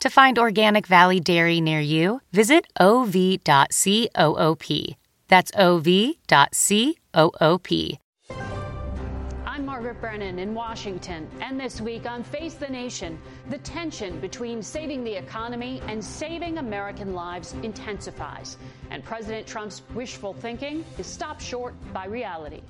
[0.00, 3.42] To find Organic Valley Dairy near you, visit ov.coop.
[5.26, 6.06] That's ov.coop.
[9.44, 13.18] I'm Margaret Brennan in Washington, and this week on Face the Nation,
[13.50, 18.56] the tension between saving the economy and saving American lives intensifies,
[18.90, 22.60] and President Trump's wishful thinking is stopped short by reality.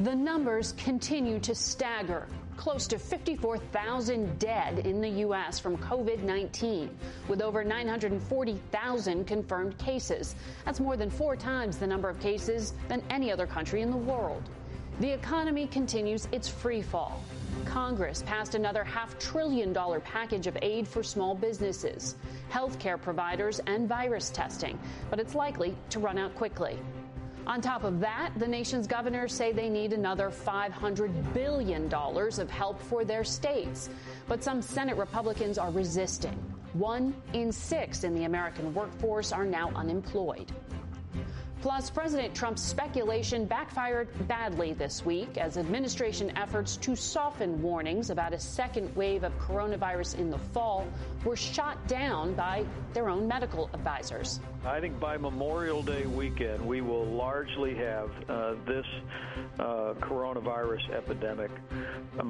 [0.00, 2.28] The numbers continue to stagger.
[2.56, 5.58] Close to 54,000 dead in the U.S.
[5.58, 6.90] from COVID 19,
[7.28, 10.34] with over 940,000 confirmed cases.
[10.64, 13.96] That's more than four times the number of cases than any other country in the
[13.96, 14.42] world.
[15.00, 17.22] The economy continues its free fall.
[17.66, 22.16] Congress passed another half trillion dollar package of aid for small businesses,
[22.50, 24.78] healthcare providers, and virus testing,
[25.10, 26.78] but it's likely to run out quickly.
[27.46, 32.82] On top of that, the nation's governors say they need another $500 billion of help
[32.82, 33.88] for their states.
[34.26, 36.34] But some Senate Republicans are resisting.
[36.72, 40.50] One in six in the American workforce are now unemployed.
[41.62, 48.32] Plus, President Trump's speculation backfired badly this week as administration efforts to soften warnings about
[48.32, 50.86] a second wave of coronavirus in the fall
[51.24, 54.40] were shot down by their own medical advisors.
[54.66, 58.84] I think by Memorial Day weekend, we will largely have uh, this
[59.60, 61.52] uh, coronavirus epidemic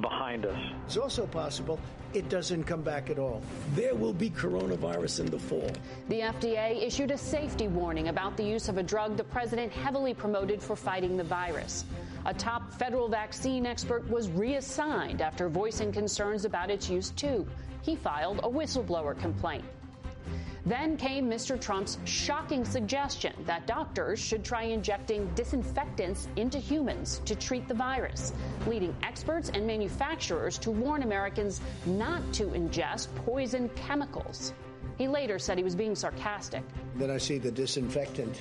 [0.01, 0.59] behind us.
[0.85, 1.79] It's also possible
[2.13, 3.41] it doesn't come back at all.
[3.73, 5.71] There will be coronavirus in the fall.
[6.09, 10.13] The FDA issued a safety warning about the use of a drug the president heavily
[10.13, 11.85] promoted for fighting the virus.
[12.25, 17.47] A top federal vaccine expert was reassigned after voicing concerns about its use, too.
[17.81, 19.63] He filed a whistleblower complaint.
[20.67, 21.57] Then came Mr.
[21.59, 28.33] Trump's shocking suggestion that doctors should try injecting disinfectants into humans to treat the virus,
[28.65, 34.51] leading experts and manufacturers to warn Americans not to ingest poison chemicals.
[34.97, 36.63] He later said he was being sarcastic.
[36.95, 38.35] Then I see the disinfectant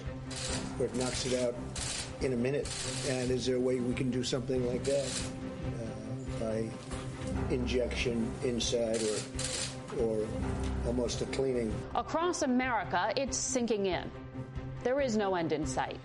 [0.79, 1.55] where it knocks it out
[2.23, 2.69] in a minute.
[3.09, 5.23] And is there a way we can do something like that
[5.65, 6.71] uh, by
[7.51, 9.19] injection inside or
[10.01, 10.27] or
[10.87, 11.75] almost a cleaning.
[11.95, 14.11] Across America, it's sinking in.
[14.83, 15.99] There is no end in sight.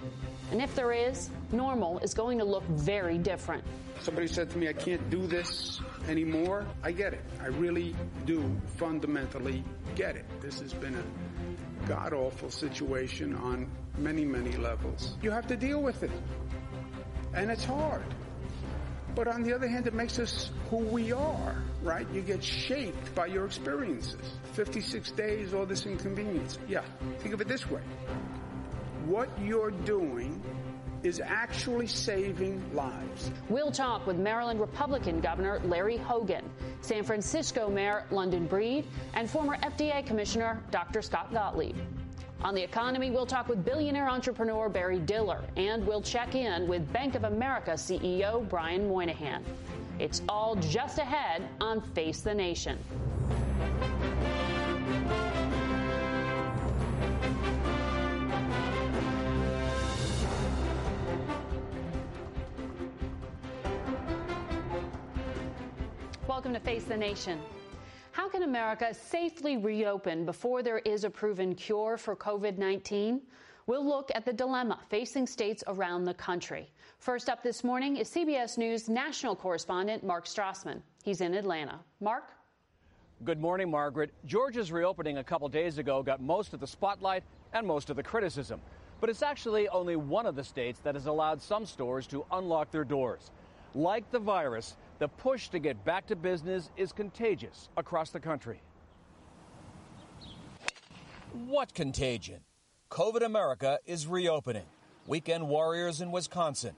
[0.52, 3.64] And if there is, normal is going to look very different.
[4.02, 5.80] Somebody said to me, I can't do this
[6.10, 6.66] anymore.
[6.84, 7.22] I get it.
[7.40, 8.44] I really do
[8.78, 9.64] fundamentally
[9.96, 10.26] get it.
[10.42, 15.16] This has been a god awful situation on many, many levels.
[15.22, 16.12] You have to deal with it.
[17.34, 18.04] And it's hard.
[19.16, 22.08] But on the other hand, it makes us who we are, right?
[22.14, 24.38] You get shaped by your experiences.
[24.54, 26.58] 56 days, all this inconvenience.
[26.68, 26.84] Yeah,
[27.20, 27.82] think of it this way.
[29.06, 30.42] What you're doing
[31.04, 33.32] is actually saving lives.
[33.50, 36.50] We'll talk with Maryland Republican Governor Larry Hogan,
[36.82, 41.02] San Francisco Mayor London Breed, and former FDA Commissioner Dr.
[41.02, 41.76] Scott Gottlieb.
[42.44, 46.92] On the economy, we'll talk with billionaire entrepreneur Barry Diller, and we'll check in with
[46.92, 49.46] Bank of America CEO Brian Moynihan.
[50.00, 52.80] It's all just ahead on Face the Nation.
[66.28, 67.40] Welcome to Face the Nation.
[68.12, 73.22] How can America safely reopen before there is a proven cure for COVID 19?
[73.68, 76.70] We'll look at the dilemma facing states around the country.
[76.98, 80.82] First up this morning is CBS News national correspondent Mark Strassmann.
[81.06, 81.80] He's in Atlanta.
[82.02, 82.26] Mark?
[83.24, 84.12] Good morning, Margaret.
[84.26, 87.24] Georgia's reopening a couple days ago got most of the spotlight
[87.54, 88.60] and most of the criticism.
[89.00, 92.72] But it's actually only one of the states that has allowed some stores to unlock
[92.72, 93.32] their doors.
[93.74, 98.62] Like the virus, the push to get back to business is contagious across the country.
[101.48, 102.42] What contagion?
[102.92, 104.68] COVID America is reopening.
[105.08, 106.76] Weekend warriors in Wisconsin,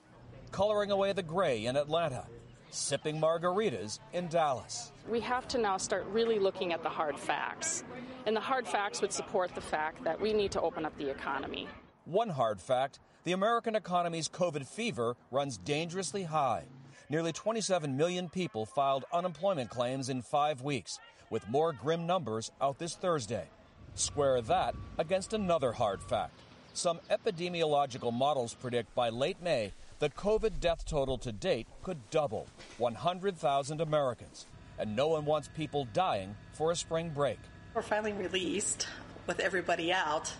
[0.51, 2.25] coloring away the gray in Atlanta,
[2.71, 4.93] sipping margaritas in Dallas.
[5.09, 7.83] We have to now start really looking at the hard facts.
[8.25, 11.09] And the hard facts would support the fact that we need to open up the
[11.09, 11.67] economy.
[12.05, 16.63] One hard fact the American economy's COVID fever runs dangerously high.
[17.09, 22.79] Nearly 27 million people filed unemployment claims in five weeks, with more grim numbers out
[22.79, 23.47] this Thursday.
[23.95, 26.39] Square that against another hard fact.
[26.73, 32.47] Some epidemiological models predict by late May the COVID death total to date could double
[32.77, 34.47] 100,000 Americans.
[34.77, 37.39] And no one wants people dying for a spring break.
[37.73, 38.87] We're finally released
[39.27, 40.33] with everybody out.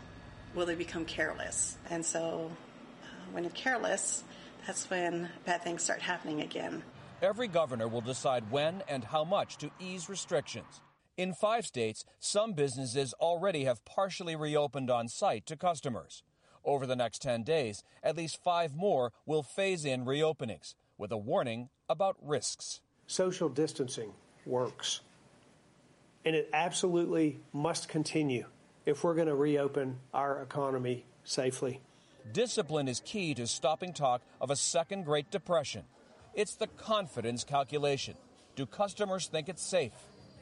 [0.56, 1.78] Will they become careless?
[1.90, 2.52] And so
[3.04, 4.24] uh, when you're careless,
[4.66, 6.84] that's when bad things start happening again.
[7.22, 10.82] Every governor will decide when and how much to ease restrictions.
[11.16, 16.24] In five states, some businesses already have partially reopened on site to customers.
[16.66, 21.18] Over the next 10 days, at least five more will phase in reopenings, with a
[21.18, 22.82] warning about risks.
[23.06, 24.14] Social distancing
[24.46, 25.02] works,
[26.26, 28.46] and it absolutely must continue
[28.86, 31.82] if we're going to reopen our economy safely.
[32.32, 35.84] Discipline is key to stopping talk of a second Great Depression.
[36.34, 38.16] It's the confidence calculation.
[38.56, 39.92] Do customers think it's safe?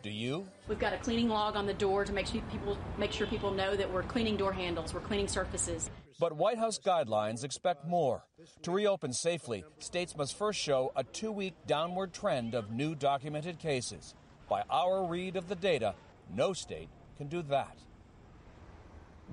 [0.03, 0.47] Do you?
[0.67, 3.51] We've got a cleaning log on the door to make sure people make sure people
[3.51, 5.89] know that we're cleaning door handles, we're cleaning surfaces.
[6.19, 8.23] But White House guidelines expect more.
[8.61, 14.13] To reopen safely, states must first show a two-week downward trend of new documented cases.
[14.47, 15.95] By our read of the data,
[16.33, 17.77] no state can do that.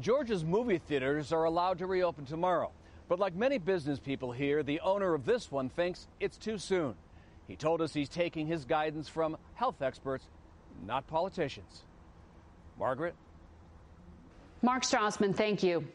[0.00, 2.70] Georgia's movie theaters are allowed to reopen tomorrow.
[3.08, 6.94] But like many business people here, the owner of this one thinks it's too soon.
[7.46, 10.26] He told us he's taking his guidance from health experts
[10.86, 11.82] not politicians.
[12.78, 13.14] Margaret?
[14.62, 15.86] Mark Strassmann, thank you.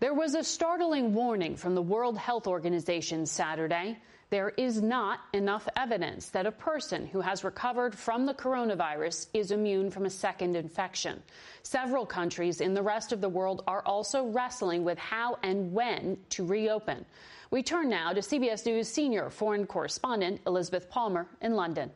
[0.00, 3.98] There was a startling warning from the World Health Organization Saturday.
[4.28, 9.52] There is not enough evidence that a person who has recovered from the coronavirus is
[9.52, 11.22] immune from a second infection.
[11.62, 16.18] Several countries in the rest of the world are also wrestling with how and when
[16.30, 17.04] to reopen.
[17.52, 21.92] We turn now to CBS News senior foreign correspondent Elizabeth Palmer in London.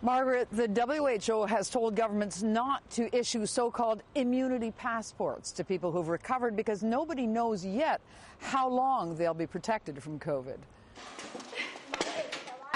[0.00, 5.92] Margaret, the WHO has told governments not to issue so called immunity passports to people
[5.92, 8.00] who've recovered because nobody knows yet
[8.38, 10.56] how long they'll be protected from COVID.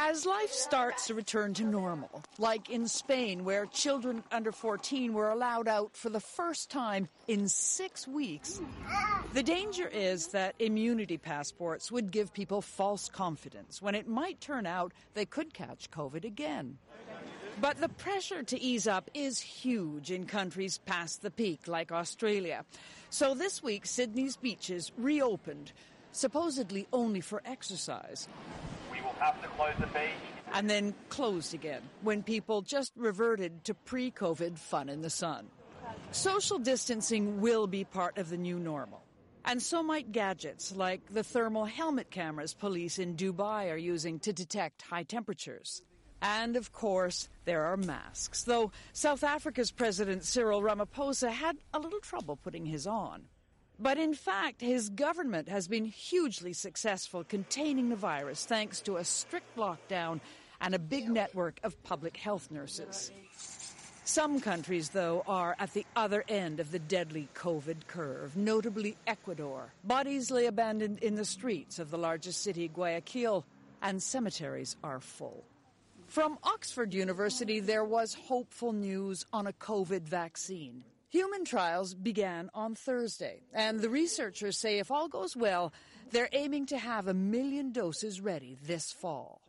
[0.00, 5.28] As life starts to return to normal, like in Spain, where children under 14 were
[5.28, 8.60] allowed out for the first time in six weeks,
[9.32, 14.66] the danger is that immunity passports would give people false confidence when it might turn
[14.66, 16.78] out they could catch COVID again.
[17.60, 22.64] But the pressure to ease up is huge in countries past the peak, like Australia.
[23.10, 25.72] So this week, Sydney's beaches reopened,
[26.12, 28.28] supposedly only for exercise.
[29.18, 30.10] Have to close the beach.
[30.52, 35.46] And then closed again when people just reverted to pre COVID fun in the sun.
[36.10, 39.02] Social distancing will be part of the new normal.
[39.44, 44.32] And so might gadgets like the thermal helmet cameras police in Dubai are using to
[44.32, 45.82] detect high temperatures.
[46.20, 52.00] And of course, there are masks, though South Africa's President Cyril Ramaphosa had a little
[52.00, 53.24] trouble putting his on.
[53.78, 59.04] But in fact, his government has been hugely successful containing the virus thanks to a
[59.04, 60.20] strict lockdown
[60.60, 63.12] and a big network of public health nurses.
[64.04, 69.72] Some countries, though, are at the other end of the deadly COVID curve, notably Ecuador.
[69.84, 73.44] Bodies lay abandoned in the streets of the largest city, Guayaquil,
[73.82, 75.44] and cemeteries are full.
[76.06, 80.82] From Oxford University, there was hopeful news on a COVID vaccine.
[81.10, 85.72] Human trials began on Thursday, and the researchers say if all goes well,
[86.10, 89.40] they're aiming to have a million doses ready this fall.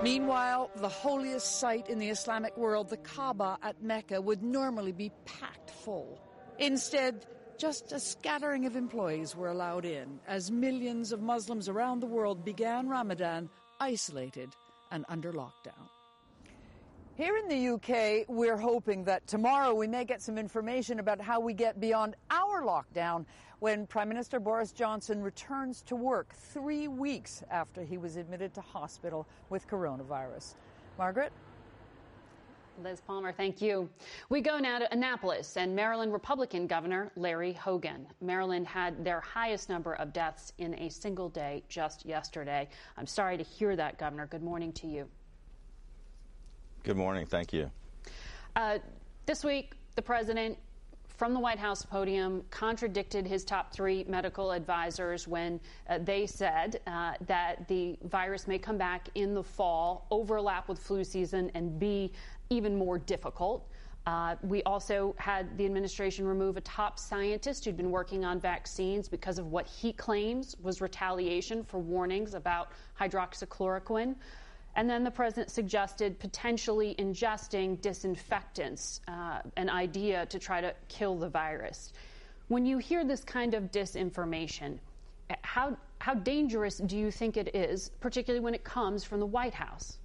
[0.00, 5.10] Meanwhile, the holiest site in the Islamic world, the Kaaba at Mecca, would normally be
[5.24, 6.20] packed full.
[6.58, 7.26] Instead,
[7.58, 12.44] just a scattering of employees were allowed in as millions of Muslims around the world
[12.44, 13.48] began Ramadan
[13.80, 14.50] isolated
[14.92, 15.88] and under lockdown.
[17.14, 21.40] Here in the UK, we're hoping that tomorrow we may get some information about how
[21.40, 23.26] we get beyond our lockdown
[23.58, 28.62] when Prime Minister Boris Johnson returns to work three weeks after he was admitted to
[28.62, 30.54] hospital with coronavirus.
[30.96, 31.34] Margaret?
[32.82, 33.90] Liz Palmer, thank you.
[34.30, 38.06] We go now to Annapolis and Maryland Republican Governor Larry Hogan.
[38.22, 42.70] Maryland had their highest number of deaths in a single day just yesterday.
[42.96, 44.26] I'm sorry to hear that, Governor.
[44.26, 45.06] Good morning to you.
[46.84, 47.26] Good morning.
[47.26, 47.70] Thank you.
[48.56, 48.78] Uh,
[49.24, 50.58] this week, the president
[51.06, 56.80] from the White House podium contradicted his top three medical advisors when uh, they said
[56.88, 61.78] uh, that the virus may come back in the fall, overlap with flu season, and
[61.78, 62.12] be
[62.50, 63.68] even more difficult.
[64.04, 69.08] Uh, we also had the administration remove a top scientist who'd been working on vaccines
[69.08, 74.16] because of what he claims was retaliation for warnings about hydroxychloroquine.
[74.74, 81.16] And then the president suggested potentially ingesting disinfectants, uh, an idea to try to kill
[81.16, 81.92] the virus.
[82.48, 84.78] When you hear this kind of disinformation,
[85.42, 89.54] how, how dangerous do you think it is, particularly when it comes from the White
[89.54, 89.98] House?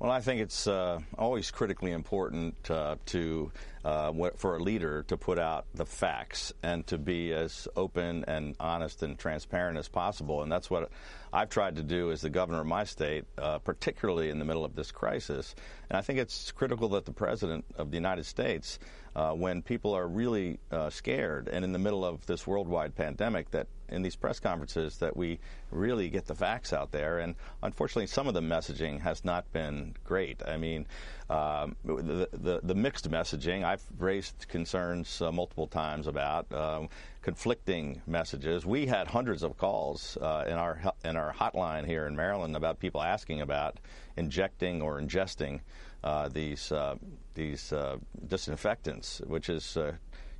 [0.00, 3.50] Well, I think it's uh, always critically important uh, to
[3.84, 8.54] uh, for a leader to put out the facts and to be as open and
[8.60, 10.44] honest and transparent as possible.
[10.44, 10.90] And that's what
[11.32, 14.64] I've tried to do as the governor of my state, uh, particularly in the middle
[14.64, 15.56] of this crisis.
[15.90, 18.78] And I think it's critical that the president of the United States,
[19.16, 23.50] uh, when people are really uh, scared and in the middle of this worldwide pandemic,
[23.50, 25.38] that in these press conferences that we
[25.70, 27.18] really get the facts out there.
[27.18, 30.42] And unfortunately, some of the messaging has not been great.
[30.46, 30.86] I mean,
[31.30, 33.64] um, the, the, the mixed messaging.
[33.64, 36.88] I've raised concerns uh, multiple times about um,
[37.22, 38.64] conflicting messages.
[38.64, 42.78] We had hundreds of calls uh, in our in our hotline here in Maryland about
[42.78, 43.78] people asking about
[44.16, 45.60] injecting or ingesting
[46.02, 46.96] uh, these uh,
[47.34, 49.92] these uh, disinfectants, which is uh,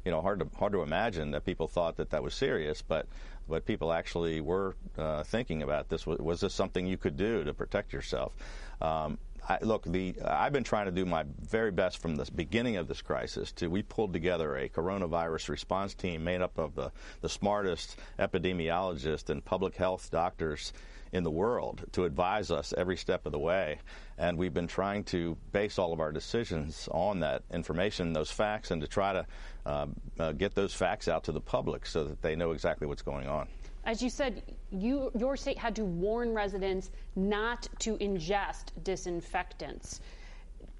[0.05, 3.07] you know hard to hard to imagine that people thought that that was serious, but
[3.49, 6.07] but people actually were uh, thinking about this.
[6.07, 8.33] Was, was, this something you could do to protect yourself?
[8.81, 12.77] Um, I, look, the I've been trying to do my very best from the beginning
[12.77, 13.51] of this crisis.
[13.53, 19.31] To we pulled together a coronavirus response team made up of the, the smartest epidemiologists
[19.31, 20.73] and public health doctors
[21.13, 23.79] in the world to advise us every step of the way.
[24.19, 28.71] And we've been trying to base all of our decisions on that information, those facts,
[28.71, 29.27] and to try to
[29.67, 29.87] uh,
[30.19, 33.29] uh, get those facts out to the public so that they know exactly what's going
[33.29, 33.49] on.
[33.85, 40.01] As you said, you, your state had to warn residents not to ingest disinfectants.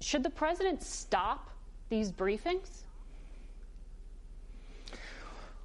[0.01, 1.49] Should the president stop
[1.89, 2.83] these briefings?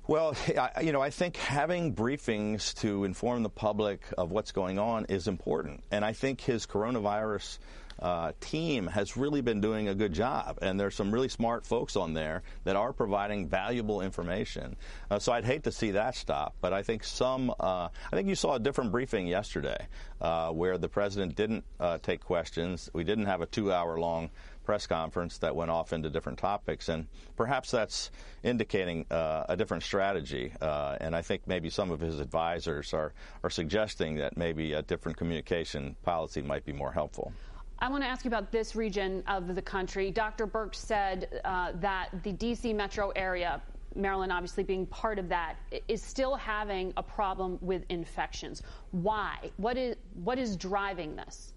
[0.06, 0.36] Well,
[0.82, 5.28] you know, I think having briefings to inform the public of what's going on is
[5.28, 5.82] important.
[5.90, 7.58] And I think his coronavirus
[8.00, 10.58] uh, team has really been doing a good job.
[10.60, 14.76] And there's some really smart folks on there that are providing valuable information.
[15.10, 16.54] Uh, so I'd hate to see that stop.
[16.60, 19.86] But I think some, uh, I think you saw a different briefing yesterday
[20.20, 22.90] uh, where the president didn't uh, take questions.
[22.92, 24.30] We didn't have a two hour long
[24.64, 27.06] press conference that went off into different topics, and
[27.36, 28.10] perhaps that's
[28.42, 30.52] indicating uh, a different strategy.
[30.60, 34.82] Uh, and I think maybe some of his advisors are are suggesting that maybe a
[34.82, 37.32] different communication policy might be more helpful.
[37.80, 40.10] I want to ask you about this region of the country.
[40.10, 40.46] Dr.
[40.46, 42.72] Birx said uh, that the D.C.
[42.72, 43.60] metro area
[43.96, 45.56] Maryland obviously being part of that,
[45.88, 48.62] is still having a problem with infections.
[48.90, 49.50] Why?
[49.56, 51.53] What is, what is driving this?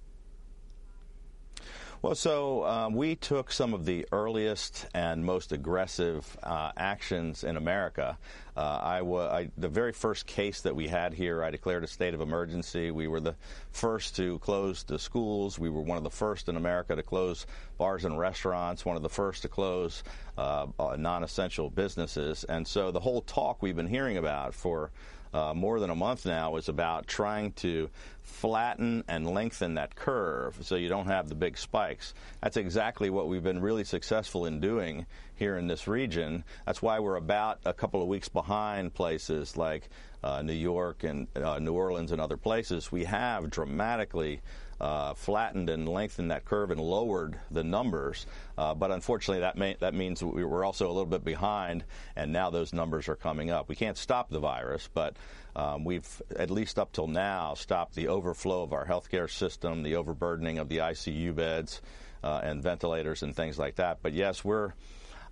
[1.99, 7.57] Well, so um, we took some of the earliest and most aggressive uh, actions in
[7.57, 8.19] America.
[8.55, 12.13] Uh, I, I, the very first case that we had here, I declared a state
[12.13, 12.91] of emergency.
[12.91, 13.35] We were the
[13.71, 15.57] first to close the schools.
[15.57, 17.47] We were one of the first in America to close
[17.79, 20.03] bars and restaurants, one of the first to close
[20.37, 22.43] uh, uh non essential businesses.
[22.43, 24.91] And so the whole talk we've been hearing about for
[25.34, 27.89] uh, more than a month now is about trying to
[28.22, 32.13] flatten and lengthen that curve so you don't have the big spikes.
[32.41, 35.05] That's exactly what we've been really successful in doing
[35.36, 36.43] here in this region.
[36.65, 39.89] That's why we're about a couple of weeks behind places like
[40.24, 42.91] uh, New York and uh, New Orleans and other places.
[42.91, 44.41] We have dramatically
[44.79, 48.25] uh, flattened and lengthened that curve and lowered the numbers.
[48.57, 51.84] Uh, but unfortunately, that, may, that means we are also a little bit behind,
[52.15, 53.69] and now those numbers are coming up.
[53.69, 55.15] We can't stop the virus, but
[55.55, 59.96] um, we've, at least up till now, stopped the overflow of our healthcare system, the
[59.96, 61.81] overburdening of the ICU beds
[62.24, 64.00] uh, and ventilators and things like that.
[64.01, 64.74] But yes, we're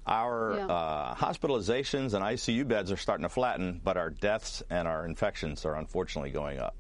[0.08, 0.66] our yeah.
[0.68, 5.66] uh, hospitalizations and ICU beds are starting to flatten, but our deaths and our infections
[5.66, 6.76] are unfortunately going up.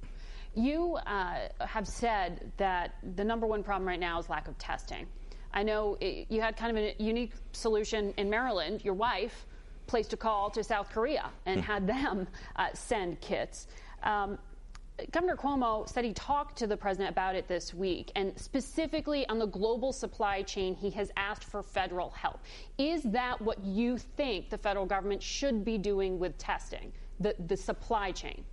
[0.55, 5.05] You uh, have said that the number one problem right now is lack of testing.
[5.53, 8.83] I know it, you had kind of a unique solution in Maryland.
[8.83, 9.45] Your wife
[9.88, 11.65] placed a call to South Korea and hmm.
[11.65, 13.67] had them uh, send kits.
[14.03, 14.38] Um,
[15.12, 19.39] Governor Cuomo said he talked to the president about it this week, and specifically on
[19.39, 22.39] the global supply chain, he has asked for federal help.
[22.77, 27.57] Is that what you think the federal government should be doing with testing, the, the
[27.57, 28.45] supply chain?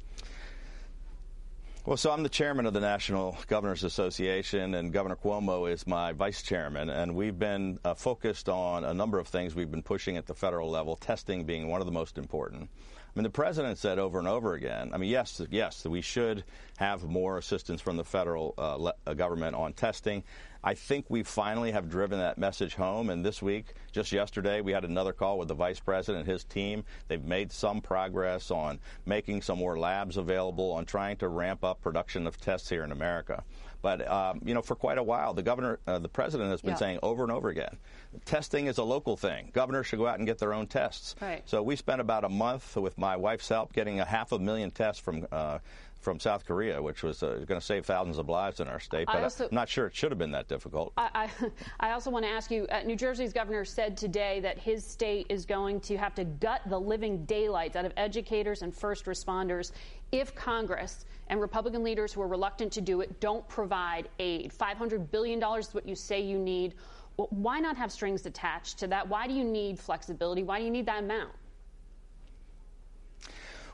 [1.84, 6.12] Well, so I'm the chairman of the National Governors Association, and Governor Cuomo is my
[6.12, 6.88] vice chairman.
[6.88, 10.34] And we've been uh, focused on a number of things we've been pushing at the
[10.34, 12.70] federal level, testing being one of the most important.
[12.70, 14.92] I mean, the president said over and over again.
[14.94, 16.44] I mean, yes, yes, we should
[16.76, 20.22] have more assistance from the federal uh, le- uh, government on testing.
[20.64, 23.10] I think we finally have driven that message home.
[23.10, 26.44] And this week, just yesterday, we had another call with the vice president and his
[26.44, 26.84] team.
[27.08, 31.80] They've made some progress on making some more labs available, on trying to ramp up
[31.80, 33.42] production of tests here in America.
[33.82, 36.70] But um, you know, for quite a while, the governor, uh, the president has been
[36.70, 36.76] yeah.
[36.76, 37.76] saying over and over again,
[38.24, 39.50] testing is a local thing.
[39.52, 41.16] Governors should go out and get their own tests.
[41.20, 41.42] Right.
[41.46, 44.70] So we spent about a month with my wife's help getting a half a million
[44.70, 45.26] tests from.
[45.30, 45.58] Uh,
[46.02, 49.06] from South Korea, which was uh, going to save thousands of lives in our state.
[49.06, 50.92] But also, I'm not sure it should have been that difficult.
[50.96, 51.50] I, I,
[51.88, 55.26] I also want to ask you uh, New Jersey's governor said today that his state
[55.28, 59.70] is going to have to gut the living daylights out of educators and first responders
[60.10, 64.52] if Congress and Republican leaders who are reluctant to do it don't provide aid.
[64.52, 66.74] $500 billion is what you say you need.
[67.16, 69.08] Well, why not have strings attached to that?
[69.08, 70.42] Why do you need flexibility?
[70.42, 71.30] Why do you need that amount?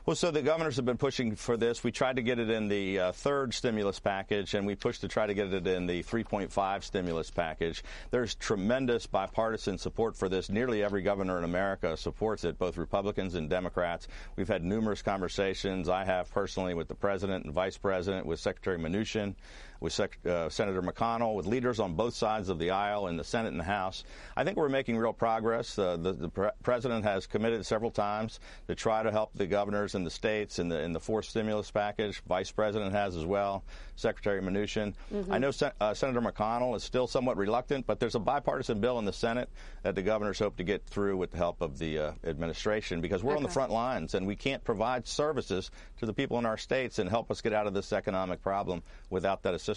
[0.05, 1.83] Well, so the governors have been pushing for this.
[1.83, 5.09] We tried to get it in the uh, third stimulus package, and we pushed to
[5.09, 7.83] try to get it in the 3.5 stimulus package.
[8.09, 10.49] There's tremendous bipartisan support for this.
[10.49, 14.07] Nearly every governor in America supports it, both Republicans and Democrats.
[14.37, 15.89] We've had numerous conversations.
[15.89, 19.35] I have personally with the president and vice president, with Secretary Mnuchin
[19.79, 23.23] with Sec- uh, Senator McConnell, with leaders on both sides of the aisle in the
[23.23, 24.03] Senate and the House.
[24.35, 25.77] I think we're making real progress.
[25.77, 29.95] Uh, the, the pre- president has committed several times to try to help the governors
[29.95, 32.21] and the states in the in the fourth stimulus package.
[32.27, 33.63] Vice President has as well.
[33.95, 34.93] Secretary Mnuchin.
[35.13, 35.31] Mm-hmm.
[35.31, 38.99] I know Sen- uh, Senator McConnell is still somewhat reluctant, but there's a bipartisan bill
[38.99, 39.49] in the Senate
[39.83, 43.23] that the governors hope to get through with the help of the uh, administration because
[43.23, 43.37] we're okay.
[43.37, 46.99] on the front lines and we can't provide services to the people in our states
[46.99, 49.68] and help us get out of this economic problem without that assistance.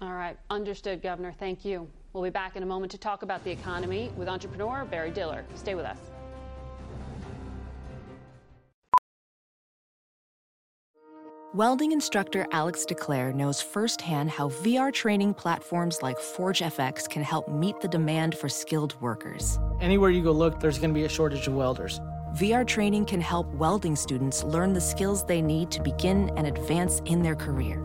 [0.00, 0.36] All right.
[0.50, 1.32] Understood, Governor.
[1.32, 1.88] Thank you.
[2.12, 5.44] We'll be back in a moment to talk about the economy with entrepreneur Barry Diller.
[5.54, 5.98] Stay with us.
[11.52, 17.80] Welding instructor Alex DeClaire knows firsthand how VR training platforms like ForgeFX can help meet
[17.80, 19.58] the demand for skilled workers.
[19.80, 21.98] Anywhere you go look, there's going to be a shortage of welders.
[22.36, 27.02] VR training can help welding students learn the skills they need to begin and advance
[27.06, 27.84] in their career.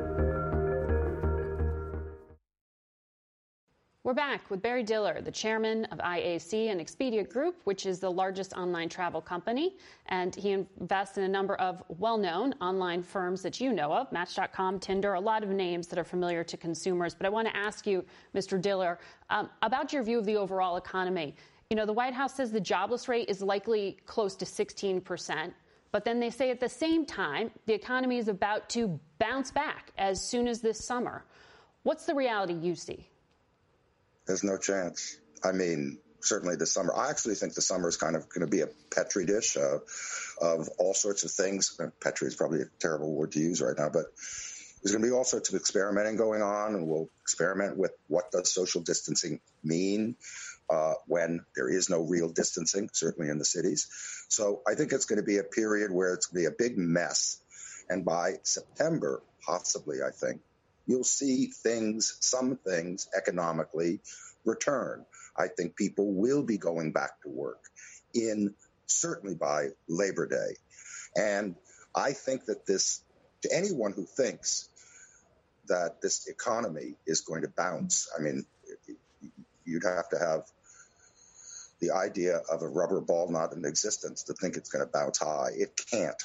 [4.03, 8.09] We're back with Barry Diller, the chairman of IAC and Expedia Group, which is the
[8.09, 9.75] largest online travel company.
[10.07, 14.11] And he invests in a number of well known online firms that you know of
[14.11, 17.13] Match.com, Tinder, a lot of names that are familiar to consumers.
[17.13, 18.59] But I want to ask you, Mr.
[18.59, 18.97] Diller,
[19.29, 21.35] um, about your view of the overall economy.
[21.69, 25.53] You know, the White House says the jobless rate is likely close to 16%.
[25.91, 29.91] But then they say at the same time, the economy is about to bounce back
[29.99, 31.23] as soon as this summer.
[31.83, 33.10] What's the reality you see?
[34.31, 35.17] There's no chance.
[35.43, 36.95] I mean, certainly the summer.
[36.95, 39.79] I actually think the summer is kind of going to be a petri dish uh,
[40.41, 41.77] of all sorts of things.
[41.99, 44.05] Petri is probably a terrible word to use right now, but
[44.81, 48.31] there's going to be all sorts of experimenting going on, and we'll experiment with what
[48.31, 50.15] does social distancing mean
[50.69, 53.89] uh, when there is no real distancing, certainly in the cities.
[54.29, 56.69] So I think it's going to be a period where it's going to be a
[56.69, 57.43] big mess,
[57.89, 60.39] and by September, possibly, I think
[60.85, 63.99] you'll see things, some things economically
[64.45, 65.05] return.
[65.37, 67.63] I think people will be going back to work
[68.13, 68.53] in
[68.87, 70.55] certainly by Labor Day.
[71.15, 71.55] And
[71.95, 73.01] I think that this,
[73.43, 74.69] to anyone who thinks
[75.67, 78.45] that this economy is going to bounce, I mean,
[79.65, 80.43] you'd have to have
[81.79, 85.19] the idea of a rubber ball not in existence to think it's going to bounce
[85.19, 85.49] high.
[85.55, 86.21] It can't.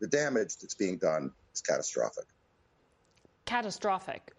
[0.00, 2.24] The damage that's being done is catastrophic
[3.48, 4.32] catastrophic.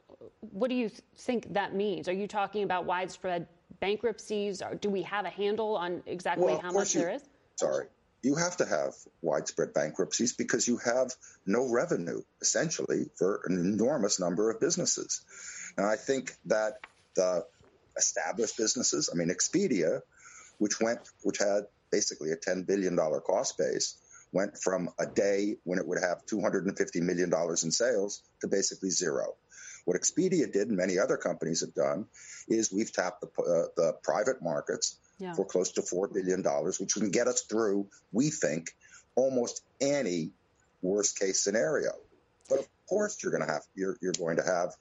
[0.52, 2.08] What do you think that means?
[2.08, 3.48] Are you talking about widespread
[3.80, 4.62] bankruptcies?
[4.62, 7.24] Or do we have a handle on exactly well, how much you, there is?
[7.56, 7.88] Sorry.
[8.22, 11.14] You have to have widespread bankruptcies because you have
[11.46, 15.22] no revenue, essentially, for an enormous number of businesses.
[15.78, 16.80] And I think that
[17.16, 17.46] the
[17.98, 20.02] established businesses, I mean, Expedia,
[20.58, 23.96] which went, which had basically a $10 billion cost base,
[24.32, 27.32] went from a day when it would have $250 million
[27.64, 29.36] in sales to basically zero.
[29.86, 32.06] What Expedia did and many other companies have done
[32.48, 35.34] is we've tapped the, uh, the private markets yeah.
[35.34, 38.72] for close to $4 billion, which can get us through, we think,
[39.16, 40.32] almost any
[40.82, 41.92] worst case scenario.
[42.50, 44.74] But of course, you're going to have you're, you're going to have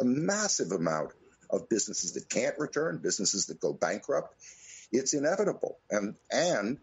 [0.00, 1.12] a massive amount
[1.50, 4.34] of businesses that can't return, businesses that go bankrupt.
[4.92, 5.78] It's inevitable.
[5.90, 6.78] And, and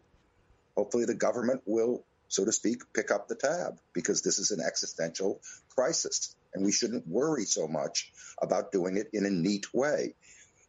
[0.76, 4.60] hopefully the government will, so to speak, pick up the tab because this is an
[4.66, 5.42] existential
[5.76, 6.36] crisis.
[6.54, 10.16] And we shouldn't worry so much about doing it in a neat way.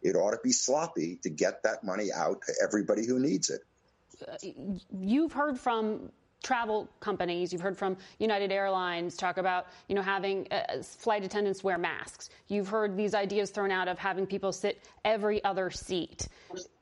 [0.02, 3.60] It ought to be sloppy to get that money out to everybody who needs it.
[4.26, 4.36] Uh,
[4.92, 6.10] you've heard from
[6.42, 11.64] travel companies, you've heard from United Airlines talk about, you know, having uh, flight attendants
[11.64, 12.28] wear masks.
[12.48, 16.28] You've heard these ideas thrown out of having people sit every other seat.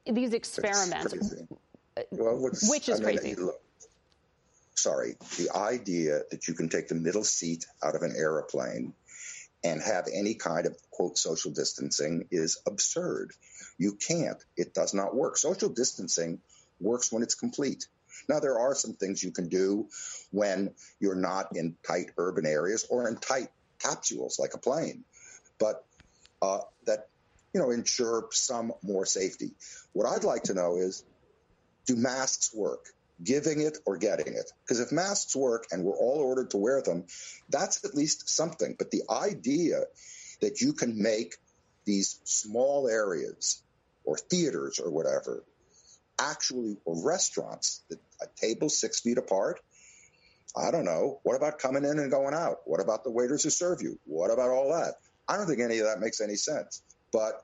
[0.04, 1.14] These experiments.
[2.10, 3.34] Well, which is I mean, crazy.
[3.36, 3.60] Look,
[4.74, 8.94] sorry, the idea that you can take the middle seat out of an airplane
[9.64, 13.32] and have any kind of quote social distancing is absurd.
[13.78, 14.42] You can't.
[14.56, 15.36] It does not work.
[15.36, 16.40] Social distancing
[16.80, 17.86] works when it's complete.
[18.28, 19.88] Now, there are some things you can do
[20.30, 25.04] when you're not in tight urban areas or in tight capsules like a plane,
[25.58, 25.84] but
[26.40, 27.08] uh, that
[27.52, 29.52] you know ensure some more safety.
[29.92, 31.04] What I'd like to know is,
[31.86, 32.86] do masks work?
[33.22, 34.50] Giving it or getting it?
[34.64, 37.04] Because if masks work and we're all ordered to wear them,
[37.48, 38.74] that's at least something.
[38.78, 39.82] But the idea
[40.40, 41.36] that you can make
[41.84, 43.62] these small areas
[44.04, 45.44] or theaters or whatever
[46.18, 49.60] actually or restaurants that a table six feet apart.
[50.56, 51.20] I don't know.
[51.22, 52.58] What about coming in and going out?
[52.66, 53.98] What about the waiters who serve you?
[54.04, 54.94] What about all that?
[55.28, 56.82] I don't think any of that makes any sense.
[57.12, 57.42] But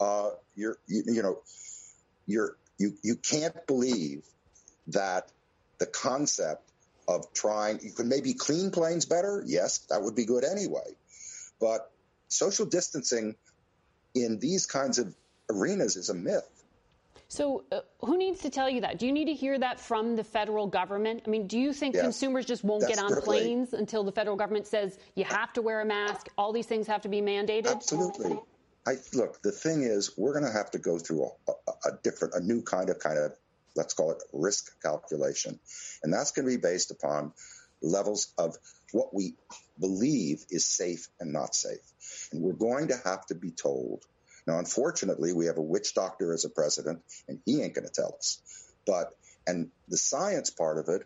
[0.00, 1.40] uh, you're, you, you know,
[2.26, 4.24] you're you you can't believe
[4.88, 5.30] that
[5.78, 6.62] the concept
[7.06, 9.42] of trying you can maybe clean planes better.
[9.46, 10.94] Yes, that would be good anyway.
[11.60, 11.90] But
[12.28, 13.34] social distancing
[14.14, 15.14] in these kinds of
[15.50, 16.48] arenas is a myth.
[17.30, 18.98] So, uh, who needs to tell you that?
[18.98, 21.24] Do you need to hear that from the federal government?
[21.26, 24.36] I mean, do you think yes, consumers just won't get on planes until the federal
[24.36, 26.28] government says you have to wear a mask?
[26.38, 27.70] All these things have to be mandated?
[27.70, 28.38] Absolutely.
[28.88, 29.42] I look.
[29.42, 32.40] The thing is, we're going to have to go through a, a, a different, a
[32.40, 33.32] new kind of kind of
[33.76, 35.58] let's call it risk calculation,
[36.02, 37.32] and that's going to be based upon
[37.82, 38.56] levels of
[38.92, 39.34] what we
[39.78, 44.04] believe is safe and not safe, and we're going to have to be told
[44.48, 47.92] now, unfortunately, we have a witch doctor as a president, and he ain't going to
[47.92, 48.40] tell us.
[48.86, 49.14] But
[49.46, 51.02] and the science part of it,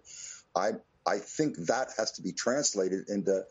[0.54, 3.44] I I think that has to be translated into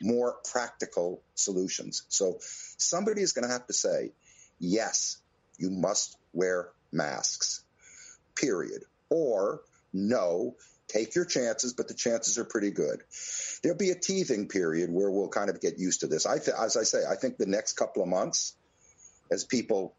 [0.00, 2.04] more practical solutions.
[2.08, 4.12] So somebody is going to have to say,
[4.58, 5.18] yes,
[5.58, 7.64] you must wear masks,
[8.34, 8.82] period.
[9.10, 10.56] Or no,
[10.88, 13.02] take your chances, but the chances are pretty good.
[13.62, 16.26] There'll be a teething period where we'll kind of get used to this.
[16.26, 18.54] I th- as I say, I think the next couple of months,
[19.30, 19.94] as people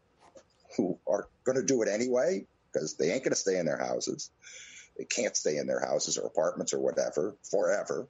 [0.76, 3.78] who are going to do it anyway, because they ain't going to stay in their
[3.78, 4.30] houses,
[4.96, 8.06] they can't stay in their houses or apartments or whatever forever.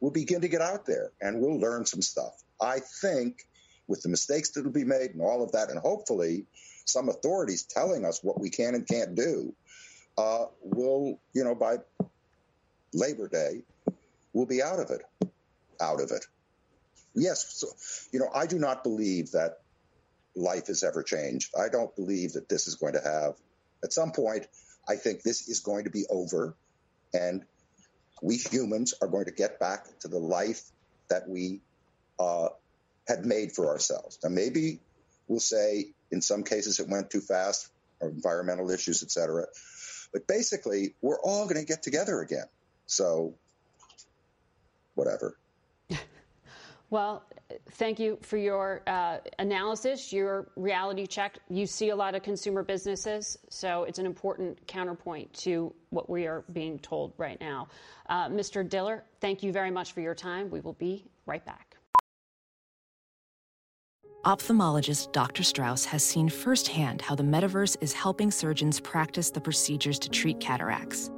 [0.00, 2.42] We'll begin to get out there and we'll learn some stuff.
[2.60, 3.46] I think
[3.86, 6.46] with the mistakes that will be made and all of that, and hopefully
[6.84, 9.54] some authorities telling us what we can and can't do,
[10.16, 11.78] uh, will, you know, by
[12.92, 13.62] Labor Day,
[14.32, 15.02] we'll be out of it.
[15.80, 16.26] Out of it.
[17.14, 17.68] Yes, so,
[18.12, 19.58] you know, I do not believe that
[20.34, 21.52] life has ever changed.
[21.58, 23.34] I don't believe that this is going to have,
[23.82, 24.46] at some point,
[24.88, 26.56] I think this is going to be over,
[27.12, 27.44] and
[28.24, 30.62] we humans are going to get back to the life
[31.10, 31.60] that we
[32.18, 32.48] uh,
[33.06, 34.18] had made for ourselves.
[34.24, 34.80] Now, maybe
[35.28, 37.68] we'll say in some cases it went too fast,
[38.00, 39.44] or environmental issues, et cetera.
[40.12, 42.46] But basically, we're all going to get together again.
[42.86, 43.34] So,
[44.94, 45.36] whatever.
[46.90, 47.24] Well,
[47.72, 51.38] thank you for your uh, analysis, your reality check.
[51.48, 56.26] You see a lot of consumer businesses, so it's an important counterpoint to what we
[56.26, 57.68] are being told right now.
[58.08, 58.68] Uh, Mr.
[58.68, 60.50] Diller, thank you very much for your time.
[60.50, 61.76] We will be right back.
[64.24, 65.42] Ophthalmologist Dr.
[65.42, 70.40] Strauss has seen firsthand how the metaverse is helping surgeons practice the procedures to treat
[70.40, 71.10] cataracts.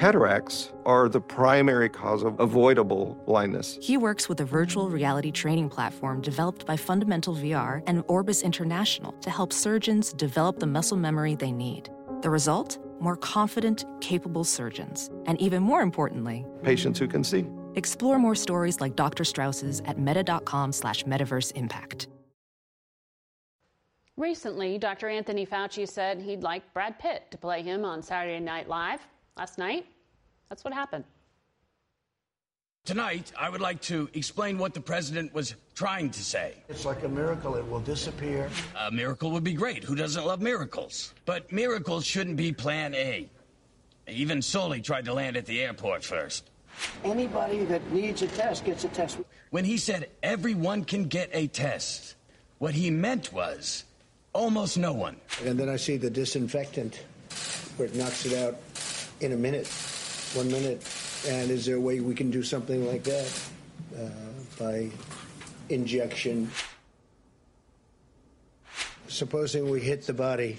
[0.00, 3.78] Cataracts are the primary cause of avoidable blindness.
[3.82, 9.12] He works with a virtual reality training platform developed by Fundamental VR and Orbis International
[9.20, 11.90] to help surgeons develop the muscle memory they need.
[12.22, 12.78] The result?
[12.98, 15.10] More confident, capable surgeons.
[15.26, 17.44] And even more importantly, patients who can see.
[17.74, 19.24] Explore more stories like Dr.
[19.24, 22.08] Strauss's at meta.com slash metaverse impact.
[24.16, 25.10] Recently, Dr.
[25.10, 29.00] Anthony Fauci said he'd like Brad Pitt to play him on Saturday Night Live.
[29.40, 29.86] Last night,
[30.50, 31.02] that's what happened.
[32.84, 36.56] Tonight, I would like to explain what the president was trying to say.
[36.68, 38.50] It's like a miracle, it will disappear.
[38.78, 39.82] A miracle would be great.
[39.82, 41.14] Who doesn't love miracles?
[41.24, 43.30] But miracles shouldn't be plan A.
[44.08, 46.50] Even Sully tried to land at the airport first.
[47.02, 49.20] Anybody that needs a test gets a test.
[49.48, 52.14] When he said everyone can get a test,
[52.58, 53.84] What he meant was
[54.34, 55.16] almost no one.
[55.42, 57.02] And then I see the disinfectant
[57.78, 58.58] where it knocks it out
[59.20, 59.66] in a minute,
[60.34, 60.82] one minute.
[61.28, 63.42] And is there a way we can do something like that
[63.98, 64.08] uh,
[64.58, 64.90] by
[65.68, 66.50] injection?
[69.08, 70.58] Supposing we hit the body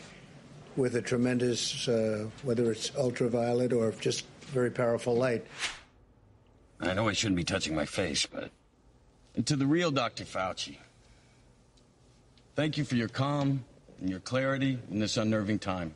[0.76, 5.46] with a tremendous, uh, whether it's ultraviolet or just very powerful light.
[6.80, 8.52] I know I shouldn't be touching my face, but.
[9.46, 10.26] To the real Dr.
[10.26, 10.78] Fauci,
[12.56, 13.64] thank you for your calm
[14.02, 15.96] and your clarity in this unnerving time.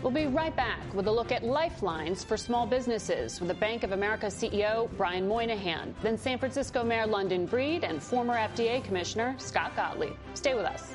[0.00, 3.82] We'll be right back with a look at lifelines for small businesses with the Bank
[3.82, 9.34] of America CEO Brian Moynihan, then San Francisco Mayor London Breed and former FDA Commissioner
[9.38, 10.14] Scott Gottlieb.
[10.34, 10.94] Stay with us.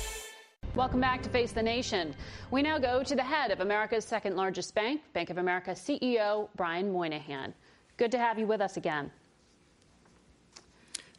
[0.73, 2.15] Welcome back to Face the Nation.
[2.49, 6.47] We now go to the head of America's second largest bank, Bank of America CEO
[6.55, 7.53] Brian Moynihan.
[7.97, 9.11] Good to have you with us again.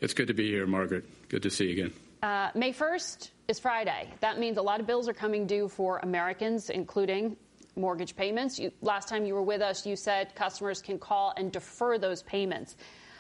[0.01, 1.05] It's good to be here, Margaret.
[1.29, 1.93] Good to see you again.
[2.23, 4.09] Uh, May 1st is Friday.
[4.21, 7.37] That means a lot of bills are coming due for Americans, including
[7.77, 8.59] mortgage payments.
[8.59, 12.23] You, last time you were with us, you said customers can call and defer those
[12.23, 12.77] payments.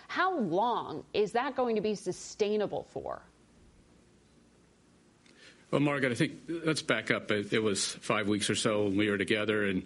[0.08, 3.20] How long is that going to be sustainable for?
[5.72, 7.30] Well, Margaret, I think let's back up.
[7.30, 9.84] It was five weeks or so when we were together, and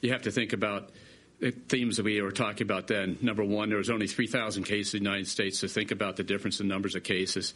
[0.00, 0.90] you have to think about
[1.38, 3.18] the themes that we were talking about then.
[3.22, 6.24] Number one, there was only 3,000 cases in the United States, so think about the
[6.24, 7.54] difference in numbers of cases.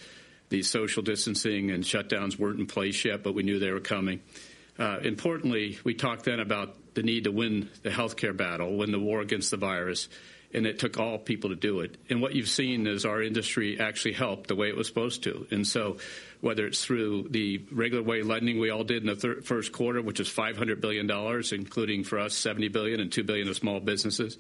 [0.51, 4.21] The social distancing and shutdowns weren't in place yet, but we knew they were coming.
[4.79, 9.01] Uh, importantly, we talked then about the need to win the healthcare battle, win the
[9.01, 10.09] war against the virus,
[10.55, 11.97] and it took all people to do it.
[12.11, 15.47] And what you've seen is our industry actually helped the way it was supposed to.
[15.51, 15.99] And so
[16.41, 20.03] whether it's through the regular way lending we all did in the thir- first quarter,
[20.03, 21.11] which is $500 billion,
[21.53, 24.39] including for us $70 billion and $2 billion of small businesses,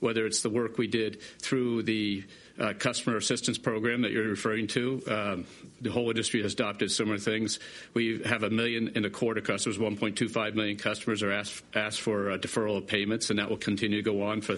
[0.00, 2.24] whether it's the work we did through the
[2.58, 5.02] uh, customer assistance program that you're referring to.
[5.08, 5.46] Um,
[5.80, 7.58] the whole industry has adopted similar things.
[7.94, 12.36] We have a million and a quarter customers, 1.25 million customers are asked, asked for
[12.38, 14.56] deferral of payments, and that will continue to go on for,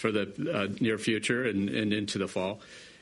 [0.00, 2.60] for the uh, near future and, and into the fall.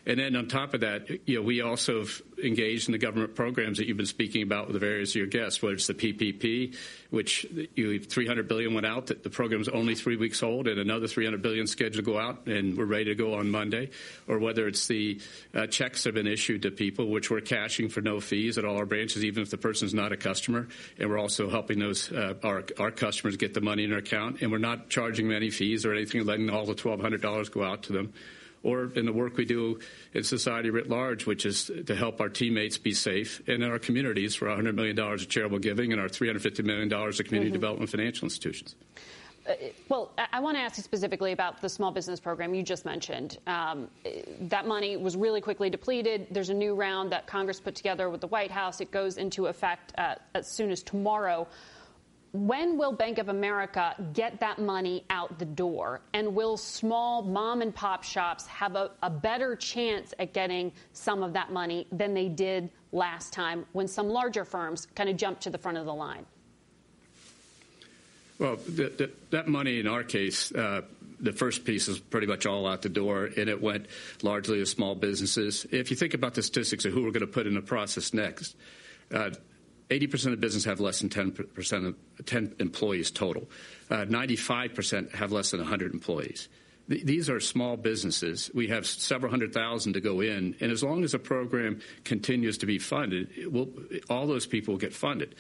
[0.09, 3.35] And then on top of that, you know, we also have engaged in the government
[3.35, 5.92] programs that you've been speaking about with the various of your guests, whether it's the
[5.92, 6.75] PPP,
[7.11, 9.09] which you, 300 billion went out.
[9.09, 12.47] that The program's only three weeks old, and another 300 billion scheduled to go out,
[12.47, 13.90] and we're ready to go on Monday.
[14.27, 15.21] Or whether it's the
[15.55, 18.64] uh, checks that have been issued to people, which we're cashing for no fees at
[18.64, 20.68] all our branches, even if the person's not a customer.
[20.99, 24.40] And we're also helping those uh, our our customers get the money in their account,
[24.40, 27.83] and we're not charging them any fees or anything, letting all the $1,200 go out
[27.83, 28.14] to them
[28.62, 29.79] or in the work we do
[30.12, 33.79] in society writ large, which is to help our teammates be safe and in our
[33.79, 37.53] communities for $100 million of charitable giving and our $350 million of community mm-hmm.
[37.53, 38.75] development financial institutions.
[39.49, 39.55] Uh,
[39.88, 43.38] well, I want to ask you specifically about the small business program you just mentioned.
[43.47, 43.88] Um,
[44.40, 46.27] that money was really quickly depleted.
[46.31, 48.81] There's a new round that Congress put together with the White House.
[48.81, 51.47] It goes into effect uh, as soon as tomorrow
[52.33, 56.01] when will Bank of America get that money out the door?
[56.12, 61.23] And will small mom and pop shops have a, a, better chance at getting some
[61.23, 65.43] of that money than they did last time when some larger firms kind of jumped
[65.43, 66.27] to the front of the line?
[68.38, 70.83] Well, the, the, that money in our case, uh,
[71.19, 73.87] the first piece is pretty much all out the door, and it went
[74.23, 75.67] largely to small businesses.
[75.73, 78.14] If you think about the statistics of who we're going to put in the process
[78.14, 78.55] next,
[79.12, 79.31] uh,
[79.90, 83.48] 80% of business have less than 10% of 10 employees total.
[83.90, 86.48] Uh, 95% have less than 100 employees.
[86.88, 88.51] Th- these are small businesses.
[88.55, 92.59] We have several hundred thousand to go in, and as long as the program continues
[92.59, 93.70] to be funded, will,
[94.09, 95.35] all those people will get funded.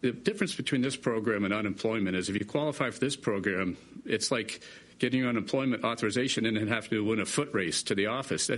[0.00, 4.32] The difference between this program and unemployment is if you qualify for this program, it's
[4.32, 4.60] like
[4.98, 8.50] getting your unemployment authorization and then have to win a foot race to the office.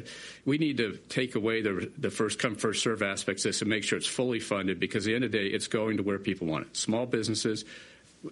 [0.45, 3.71] We need to take away the, the first come, first serve aspects of this and
[3.71, 6.03] make sure it's fully funded because at the end of the day, it's going to
[6.03, 6.77] where people want it.
[6.77, 7.65] Small businesses,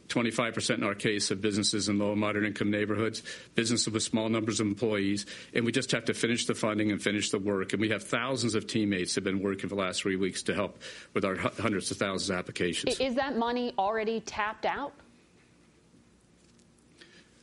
[0.09, 3.23] 25% in our case of businesses in low and moderate income neighborhoods,
[3.55, 7.03] businesses with small numbers of employees, and we just have to finish the funding and
[7.03, 7.73] finish the work.
[7.73, 10.55] And we have thousands of teammates have been working for the last three weeks to
[10.55, 10.79] help
[11.15, 12.99] with our hundreds of thousands of applications.
[13.01, 14.95] Is that money already tapped out?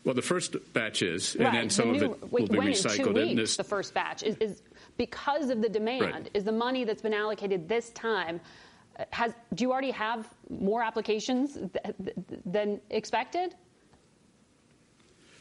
[0.10, 1.46] Well, the first batch is, right.
[1.46, 3.16] and then some the new, of it will be recycled.
[3.16, 4.64] In weeks, the first batch is, is
[4.98, 6.02] because of the demand.
[6.02, 6.30] Right.
[6.34, 8.42] Is the money that's been allocated this time?
[8.98, 11.72] Uh, has do you already have more applications th-
[12.04, 13.54] th- than expected?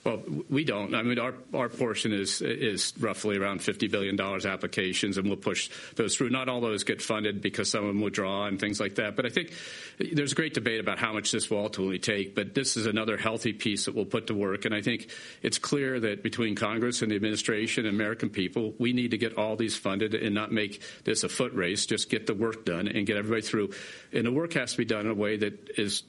[0.04, 0.94] Well, we don't.
[0.94, 5.70] I mean, our, our portion is is roughly around $50 billion applications, and we'll push
[5.96, 6.30] those through.
[6.30, 9.16] Not all those get funded because some of them withdraw and things like that.
[9.16, 9.52] But I think
[9.98, 12.34] there's a great debate about how much this will ultimately take.
[12.34, 14.64] But this is another healthy piece that we'll put to work.
[14.64, 15.10] And I think
[15.42, 19.36] it's clear that between Congress and the administration and American people, we need to get
[19.36, 21.86] all these funded and not make this a foot race.
[21.86, 23.70] Just get the work done and get everybody through.
[24.12, 26.02] And the work has to be done in a way that is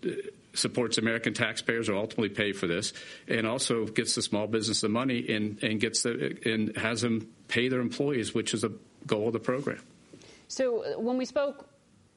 [0.54, 2.94] supports American taxpayers who ultimately pay for this,
[3.28, 7.30] and also gets the small business the money and, and gets the and has them
[7.48, 8.72] pay their employees, which is a
[9.06, 9.82] goal of the program.
[10.48, 11.70] So uh, when we spoke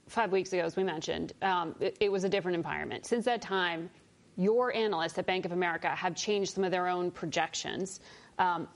[0.08, 3.06] five weeks ago, as we mentioned, um, it, it was a different environment.
[3.06, 3.90] Since that time,
[4.36, 8.00] your analysts at Bank of America have changed some of their own projections.
[8.38, 8.68] Um,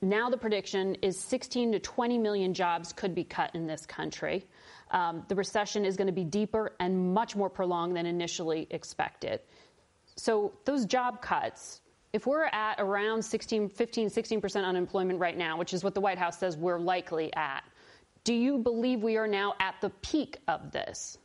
[0.00, 4.44] now the prediction is 16 to 20 million jobs could be cut in this country.
[4.92, 9.40] Um, the recession is going to be deeper and much more prolonged than initially expected.
[10.16, 11.80] So those job cuts,
[12.12, 16.18] if we're at around 16, 15, 16% unemployment right now, which is what the White
[16.18, 17.64] House says we're likely at,
[18.24, 21.18] do you believe we are now at the peak of this?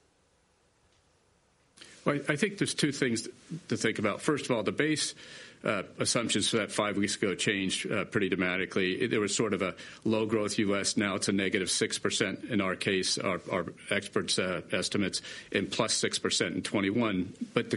[2.05, 3.27] Well, I think there's two things
[3.67, 4.21] to think about.
[4.21, 5.13] First of all, the base
[5.63, 9.07] assumptions for that five weeks ago changed uh, pretty dramatically.
[9.07, 10.97] There was sort of a low growth U.S.
[10.97, 13.41] Now it's a negative 6% in our case, our,
[13.89, 17.33] experts' uh, estimates, and plus 6% in 21.
[17.53, 17.73] But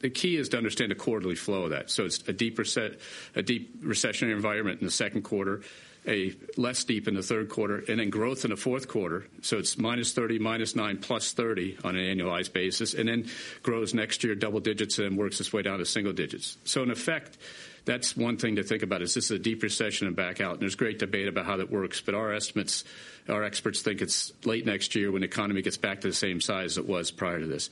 [0.00, 1.90] the key is to understand the quarterly flow of that.
[1.90, 2.98] So it's a deep, reset,
[3.34, 5.62] a deep recessionary environment in the second quarter,
[6.06, 9.26] a less deep in the third quarter, and then growth in the fourth quarter.
[9.42, 13.28] So it's minus 30, minus 9, plus 30 on an annualized basis, and then
[13.62, 16.56] grows next year double digits and works its way down to single digits.
[16.64, 17.36] So in effect,
[17.84, 19.02] that's one thing to think about.
[19.02, 20.52] Is this is a deep recession and back out?
[20.52, 22.84] And there's great debate about how that works, but our estimates,
[23.28, 26.40] our experts think it's late next year when the economy gets back to the same
[26.40, 27.68] size it was prior to this.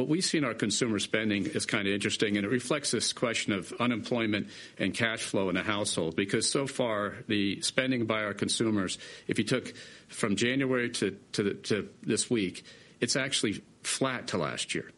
[0.00, 3.12] What we see in our consumer spending is kind of interesting, and it reflects this
[3.12, 6.16] question of unemployment and cash flow in a household.
[6.16, 8.96] Because so far, the spending by our consumers,
[9.28, 9.74] if you took
[10.08, 12.64] from January to, to, to this week,
[13.02, 14.90] it's actually flat to last year.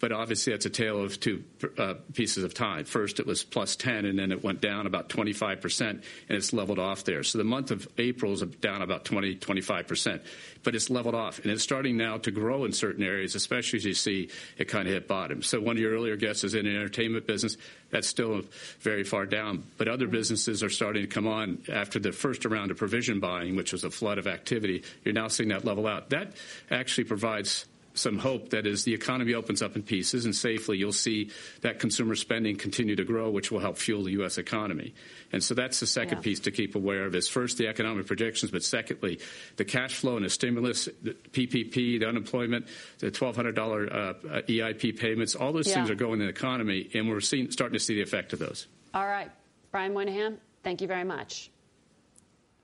[0.00, 1.44] But obviously, that's a tale of two
[1.76, 2.86] uh, pieces of time.
[2.86, 6.78] First, it was plus 10, and then it went down about 25%, and it's leveled
[6.78, 7.22] off there.
[7.22, 10.20] So the month of April is down about 20, 25%,
[10.62, 13.84] but it's leveled off, and it's starting now to grow in certain areas, especially as
[13.84, 15.42] you see it kind of hit bottom.
[15.42, 17.58] So one of your earlier guests is in the entertainment business.
[17.90, 18.42] That's still
[18.80, 22.70] very far down, but other businesses are starting to come on after the first round
[22.70, 24.82] of provision buying, which was a flood of activity.
[25.04, 26.08] You're now seeing that level out.
[26.10, 26.32] That
[26.70, 30.92] actually provides some hope that as the economy opens up in pieces and safely, you'll
[30.92, 31.30] see
[31.62, 34.38] that consumer spending continue to grow, which will help fuel the U.S.
[34.38, 34.94] economy.
[35.32, 36.22] And so that's the second yeah.
[36.22, 39.20] piece to keep aware of is first the economic projections, but secondly,
[39.56, 42.66] the cash flow and the stimulus, the PPP, the unemployment,
[42.98, 43.58] the $1,200
[43.92, 45.74] uh, EIP payments, all those yeah.
[45.74, 48.38] things are going in the economy, and we're seeing, starting to see the effect of
[48.38, 48.66] those.
[48.94, 49.30] All right.
[49.70, 51.50] Brian Moynihan, thank you very much.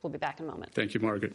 [0.03, 0.73] We'll be back in a moment.
[0.75, 1.35] Thank you, Margaret.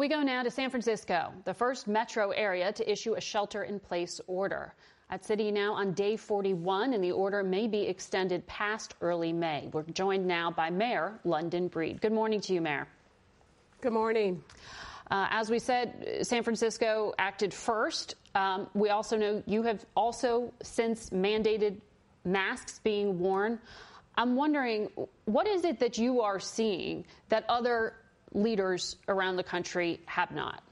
[0.00, 3.78] We go now to San Francisco, the first metro area to issue a shelter in
[3.78, 4.72] place order.
[5.10, 9.68] At City now on day 41, and the order may be extended past early May.
[9.74, 12.00] We're joined now by Mayor London Breed.
[12.00, 12.88] Good morning to you, Mayor.
[13.82, 14.42] Good morning.
[15.10, 18.14] Uh, as we said, San Francisco acted first.
[18.34, 21.76] Um, we also know you have also since mandated
[22.24, 23.58] masks being worn.
[24.16, 24.88] I'm wondering,
[25.26, 27.96] what is it that you are seeing that other
[28.32, 30.62] leaders around the country have not?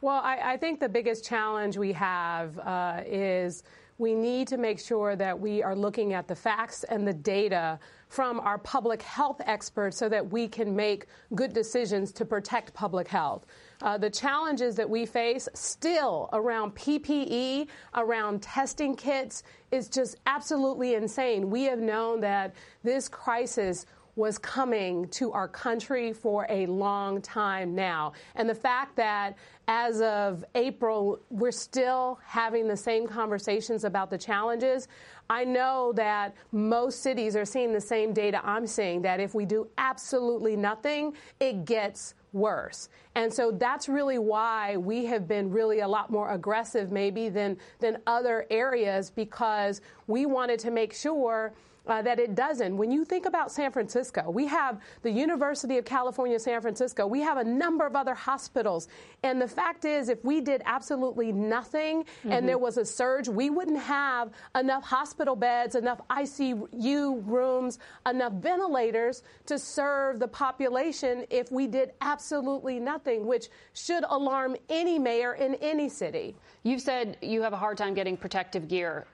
[0.00, 3.62] Well, I, I think the biggest challenge we have uh, is
[3.98, 7.78] we need to make sure that we are looking at the facts and the data
[8.08, 13.06] from our public health experts so that we can make good decisions to protect public
[13.06, 13.44] health.
[13.82, 20.94] Uh, the challenges that we face still around PPE, around testing kits, is just absolutely
[20.94, 21.50] insane.
[21.50, 23.84] We have known that this crisis
[24.16, 28.12] was coming to our country for a long time now.
[28.34, 29.36] And the fact that
[29.68, 34.88] as of April, we're still having the same conversations about the challenges.
[35.28, 39.46] I know that most cities are seeing the same data I'm seeing that if we
[39.46, 42.88] do absolutely nothing, it gets worse.
[43.14, 47.56] And so that's really why we have been really a lot more aggressive maybe than
[47.80, 51.52] than other areas because we wanted to make sure
[51.90, 52.76] uh, that it doesn't.
[52.76, 57.06] When you think about San Francisco, we have the University of California, San Francisco.
[57.06, 58.88] We have a number of other hospitals.
[59.22, 62.32] And the fact is, if we did absolutely nothing mm-hmm.
[62.32, 67.78] and there was a surge, we wouldn't have enough hospital beds, enough ICU rooms,
[68.08, 74.98] enough ventilators to serve the population if we did absolutely nothing, which should alarm any
[74.98, 76.36] mayor in any city.
[76.62, 79.06] You've said you have a hard time getting protective gear,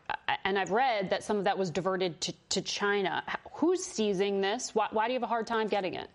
[0.44, 3.22] and I've read that some of that was diverted to, to China.
[3.53, 4.74] Who's seizing this?
[4.74, 6.11] Why, why do you have a hard time getting it?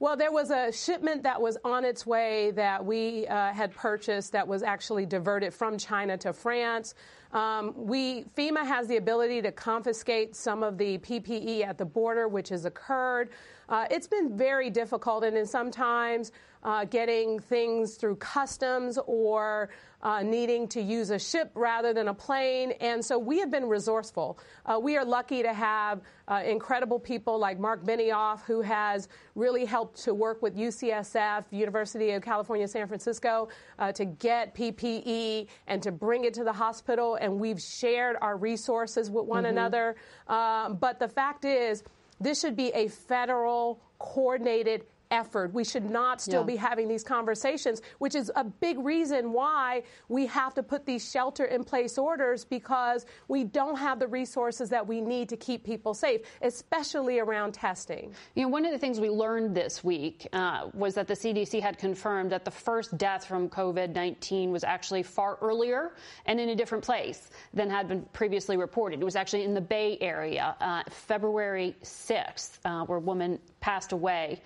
[0.00, 4.32] Well, there was a shipment that was on its way that we uh, had purchased
[4.32, 6.96] that was actually diverted from China to France.
[7.32, 12.26] Um, we FEMA has the ability to confiscate some of the PPE at the border,
[12.26, 13.30] which has occurred.
[13.68, 16.32] Uh, it's been very difficult, and sometimes
[16.64, 19.70] uh, getting things through customs or
[20.02, 22.72] uh, needing to use a ship rather than a plane.
[22.80, 24.38] And so we have been resourceful.
[24.66, 29.64] Uh, we are lucky to have uh, incredible people like Mark Benioff, who has really
[29.64, 33.48] helped to work with UCSF, University of California, San Francisco,
[33.78, 37.16] uh, to get PPE and to bring it to the hospital.
[37.16, 39.56] And we've shared our resources with one mm-hmm.
[39.56, 39.96] another.
[40.26, 41.82] Um, but the fact is,
[42.20, 45.52] this should be a federal coordinated effort.
[45.52, 46.46] We should not still yeah.
[46.46, 51.08] be having these conversations, which is a big reason why we have to put these
[51.08, 55.64] shelter in place orders because we don't have the resources that we need to keep
[55.64, 58.12] people safe, especially around testing.
[58.34, 61.60] You know, one of the things we learned this week uh, was that the CDC
[61.60, 65.92] had confirmed that the first death from COVID 19 was actually far earlier
[66.26, 69.00] and in a different place than had been previously reported.
[69.00, 73.92] It was actually in the Bay Area, uh, February 6th, uh, where a woman passed
[73.92, 74.40] away.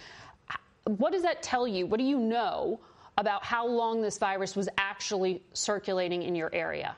[0.86, 1.86] What does that tell you?
[1.86, 2.80] What do you know
[3.18, 6.96] about how long this virus was actually circulating in your area?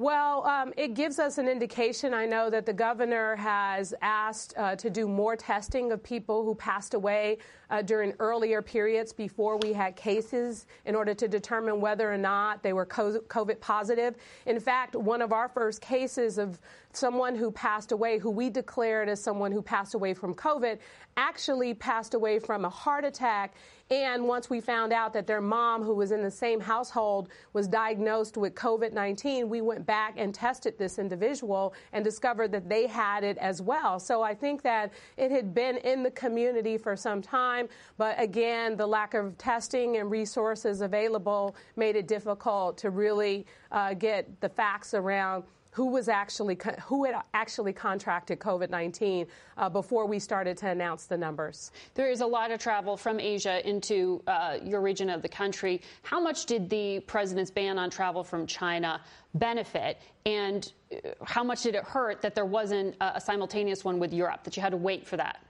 [0.00, 2.14] Well, um, it gives us an indication.
[2.14, 6.54] I know that the governor has asked uh, to do more testing of people who
[6.54, 7.36] passed away
[7.68, 12.62] uh, during earlier periods before we had cases in order to determine whether or not
[12.62, 14.14] they were COVID positive.
[14.46, 16.58] In fact, one of our first cases of
[16.94, 20.78] someone who passed away, who we declared as someone who passed away from COVID,
[21.18, 23.54] actually passed away from a heart attack.
[23.90, 27.66] And once we found out that their mom, who was in the same household, was
[27.66, 32.86] diagnosed with COVID 19, we went back and tested this individual and discovered that they
[32.86, 33.98] had it as well.
[33.98, 37.68] So I think that it had been in the community for some time,
[37.98, 43.94] but again, the lack of testing and resources available made it difficult to really uh,
[43.94, 45.42] get the facts around
[45.72, 51.16] who was actually who had actually contracted COVID-19 uh, before we started to announce the
[51.16, 51.70] numbers.
[51.94, 55.80] There is a lot of travel from Asia into uh, your region of the country.
[56.02, 59.00] How much did the president's ban on travel from China
[59.34, 64.12] benefit, and uh, how much did it hurt that there wasn't a simultaneous one with
[64.12, 64.42] Europe?
[64.44, 65.40] That you had to wait for that.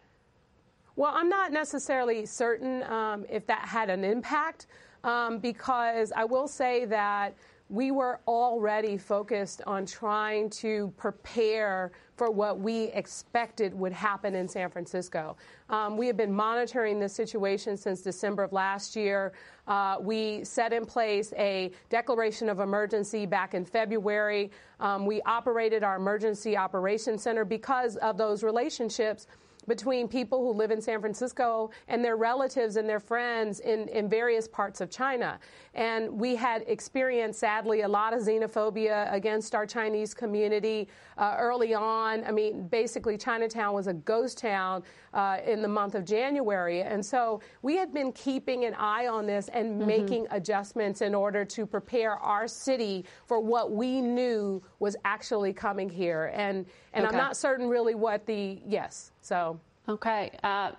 [0.97, 4.67] Well, I'm not necessarily certain um, if that had an impact
[5.03, 7.35] um, because I will say that
[7.71, 14.49] we were already focused on trying to prepare for what we expected would happen in
[14.49, 15.37] San Francisco.
[15.71, 19.33] Um, we have been monitoring this situation since December of last year.
[19.69, 24.51] Uh, we set in place a declaration of emergency back in February.
[24.81, 29.29] Um, we operated our emergency operations center because of those relationships
[29.71, 34.09] between people who live in San Francisco and their relatives and their friends in, in
[34.09, 35.39] various parts of China.
[35.75, 41.73] And we had experienced, sadly, a lot of xenophobia against our Chinese community uh, early
[41.73, 42.25] on.
[42.25, 44.83] I mean, basically, Chinatown was a ghost town
[45.15, 46.83] uh, in the month of January.
[46.83, 49.87] And so we had been keeping an eye on this and mm-hmm.
[49.87, 55.89] making adjustments in order to prepare our city for what we knew was actually coming
[55.89, 56.33] here.
[56.35, 57.15] And, and okay.
[57.15, 59.59] I'm not certain really what the, yes, so.
[59.89, 60.31] Okay.
[60.43, 60.73] Uh,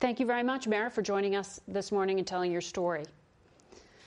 [0.00, 3.04] thank you very much, Mayor, for joining us this morning and telling your story.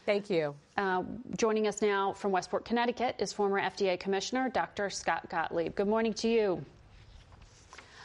[0.05, 0.53] Thank you.
[0.77, 1.03] Uh,
[1.35, 4.89] joining us now from Westport, Connecticut is former FDA Commissioner Dr.
[4.89, 5.73] Scott Gottlieb.
[5.75, 6.63] Good morning to you.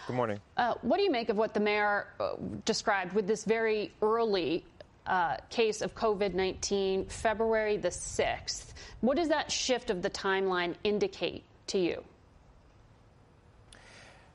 [0.06, 0.40] Good morning.
[0.56, 2.32] Uh, what do you make of what the mayor uh,
[2.64, 4.64] described with this very early
[5.06, 8.72] uh, case of COVID 19, February the 6th?
[9.02, 12.02] What does that shift of the timeline indicate to you?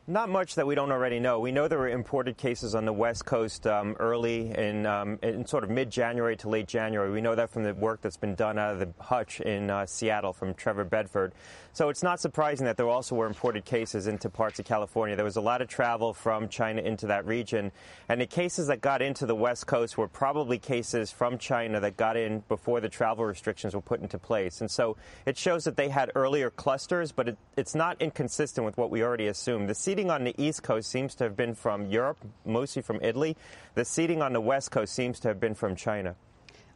[0.08, 1.40] Not much that we don't already know.
[1.40, 5.48] We know there were imported cases on the West Coast um, early in, um, in,
[5.48, 7.10] sort of mid January to late January.
[7.10, 9.88] We know that from the work that's been done out of the hutch in uh,
[9.88, 11.34] Seattle from Trevor Bedford.
[11.74, 15.16] So it's not surprising that there also were imported cases into parts of California.
[15.16, 17.72] There was a lot of travel from China into that region.
[18.08, 21.98] And the cases that got into the West Coast were probably cases from China that
[21.98, 24.62] got in before the travel restrictions were put into place.
[24.62, 28.78] And so it shows that they had earlier clusters, but it, it's not inconsistent with
[28.78, 29.68] what we already assumed.
[29.68, 33.38] The seeding on the East Coast seems to have been from Europe, mostly from Italy.
[33.76, 36.16] The seeding on the West Coast seems to have been from China.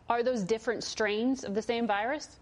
[0.08, 2.40] Are those different strains of the same virus?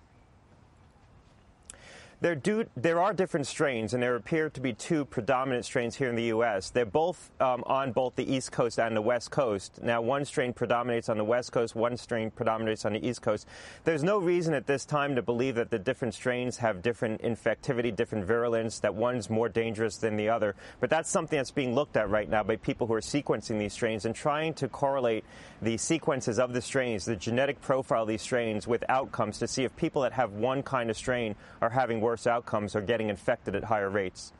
[2.19, 6.09] There, do, there are different strains, and there appear to be two predominant strains here
[6.09, 6.71] in the U.S.
[6.71, 9.79] They're both um, on both the East Coast and the West Coast.
[9.83, 13.47] Now, one strain predominates on the West Coast, one strain predominates on the East Coast.
[13.83, 17.95] There's no reason at this time to believe that the different strains have different infectivity,
[17.95, 20.55] different virulence, that one's more dangerous than the other.
[20.79, 23.73] But that's something that's being looked at right now by people who are sequencing these
[23.73, 25.23] strains and trying to correlate
[25.61, 29.65] the sequences of the strains, the genetic profile of these strains, with outcomes to see
[29.65, 33.53] if people that have one kind of strain are having worse outcomes are getting infected
[33.53, 34.31] at higher rates.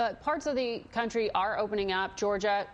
[0.00, 2.16] Uh, parts of the country are opening up.
[2.16, 2.66] Georgia,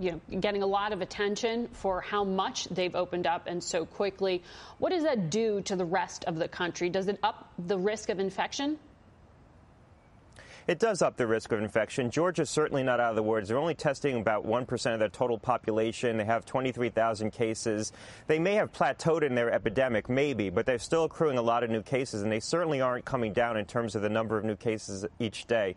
[0.00, 3.84] you know, getting a lot of attention for how much they've opened up and so
[3.84, 4.42] quickly.
[4.78, 6.88] What does that do to the rest of the country?
[6.88, 8.78] Does it up the risk of infection?
[10.66, 12.10] It does up the risk of infection.
[12.10, 13.48] Georgia's certainly not out of the woods.
[13.48, 16.16] They're only testing about 1% of their total population.
[16.16, 17.92] They have 23,000 cases.
[18.26, 21.70] They may have plateaued in their epidemic, maybe, but they're still accruing a lot of
[21.70, 24.56] new cases, and they certainly aren't coming down in terms of the number of new
[24.56, 25.74] cases each day.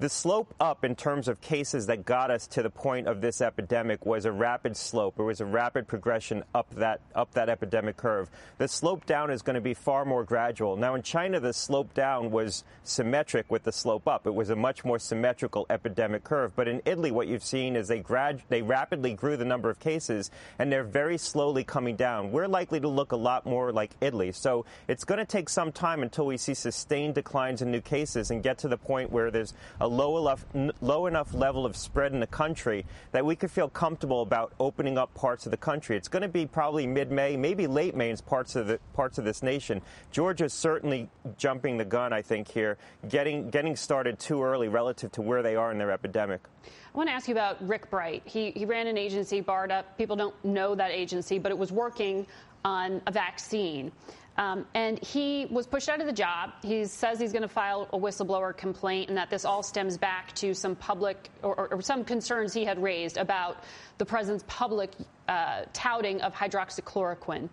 [0.00, 3.40] The slope up in terms of cases that got us to the point of this
[3.40, 5.18] epidemic was a rapid slope.
[5.18, 8.30] It was a rapid progression up that up that epidemic curve.
[8.58, 10.76] The slope down is going to be far more gradual.
[10.76, 14.24] Now in China the slope down was symmetric with the slope up.
[14.28, 16.54] It was a much more symmetrical epidemic curve.
[16.54, 19.80] But in Italy what you've seen is they grad they rapidly grew the number of
[19.80, 20.30] cases
[20.60, 22.30] and they're very slowly coming down.
[22.30, 24.30] We're likely to look a lot more like Italy.
[24.30, 28.30] So it's going to take some time until we see sustained declines in new cases
[28.30, 30.44] and get to the point where there's a low enough,
[30.80, 34.98] low enough level of spread in the country that we could feel comfortable about opening
[34.98, 35.96] up parts of the country.
[35.96, 39.24] It's going to be probably mid-May, maybe late May in parts of the parts of
[39.24, 39.82] this nation.
[40.10, 42.78] Georgia's certainly jumping the gun, I think, here,
[43.08, 46.40] getting getting started too early relative to where they are in their epidemic.
[46.64, 48.22] I want to ask you about Rick Bright.
[48.24, 49.84] He, he ran an agency, BARDA.
[49.96, 52.26] People don't know that agency, but it was working
[52.64, 53.92] on a vaccine.
[54.38, 56.52] Um, and he was pushed out of the job.
[56.62, 60.32] He says he's going to file a whistleblower complaint, and that this all stems back
[60.36, 63.64] to some public or, or, or some concerns he had raised about
[63.98, 64.92] the president's public
[65.26, 67.48] uh, touting of hydroxychloroquine.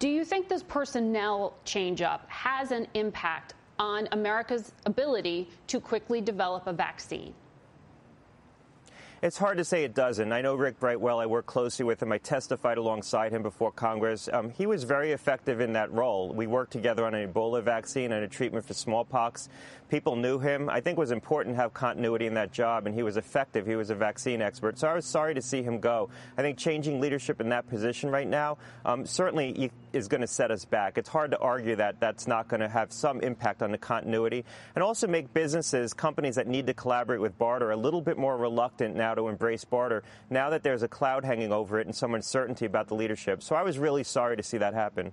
[0.00, 6.20] Do you think this personnel change up has an impact on America's ability to quickly
[6.20, 7.34] develop a vaccine?
[9.26, 10.30] It's hard to say it doesn't.
[10.30, 11.18] I know Rick Bright well.
[11.18, 12.12] I work closely with him.
[12.12, 14.28] I testified alongside him before Congress.
[14.32, 16.32] Um, he was very effective in that role.
[16.32, 19.48] We worked together on an Ebola vaccine and a treatment for smallpox.
[19.88, 20.70] People knew him.
[20.70, 23.66] I think it was important to have continuity in that job, and he was effective.
[23.66, 24.78] He was a vaccine expert.
[24.78, 26.08] So I was sorry to see him go.
[26.38, 30.50] I think changing leadership in that position right now um, certainly is going to set
[30.50, 30.98] us back.
[30.98, 34.44] It's hard to argue that that's not going to have some impact on the continuity
[34.74, 38.36] and also make businesses, companies that need to collaborate with BARDA a little bit more
[38.36, 42.14] reluctant now to embrace BARDA now that there's a cloud hanging over it and some
[42.14, 43.42] uncertainty about the leadership.
[43.42, 45.12] So I was really sorry to see that happen.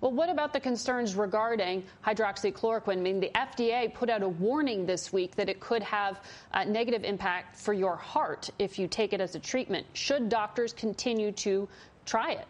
[0.00, 2.96] Well, what about the concerns regarding hydroxychloroquine?
[2.96, 6.20] I mean, the FDA put out a warning this week that it could have
[6.52, 9.86] a negative impact for your heart if you take it as a treatment.
[9.92, 11.68] Should doctors continue to
[12.04, 12.46] try it?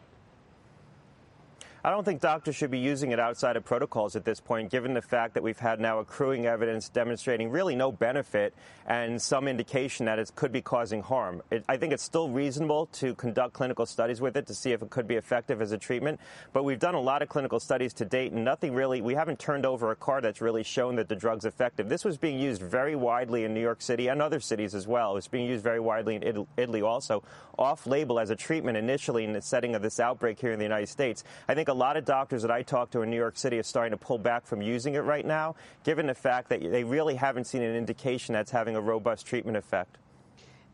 [1.85, 4.95] I don't think doctors should be using it outside of protocols at this point, given
[4.95, 8.55] the fact that we've had now accruing evidence demonstrating really no benefit
[8.87, 11.43] and some indication that it could be causing harm.
[11.51, 14.81] It, I think it's still reasonable to conduct clinical studies with it to see if
[14.81, 16.21] it could be effective as a treatment.
[16.53, 19.41] But we've done a lot of clinical studies to date, and nothing really, we haven't
[19.41, 21.89] turned over a card that's really shown that the drug's effective.
[21.89, 25.11] This was being used very widely in New York City and other cities as well.
[25.11, 27.25] It was being used very widely in Italy also,
[27.59, 30.65] off label as a treatment initially in the setting of this outbreak here in the
[30.65, 31.25] United States.
[31.49, 33.63] I think a lot of doctors that I talk to in New York City are
[33.63, 37.15] starting to pull back from using it right now, given the fact that they really
[37.15, 39.99] haven't seen an indication that's having a robust treatment effect.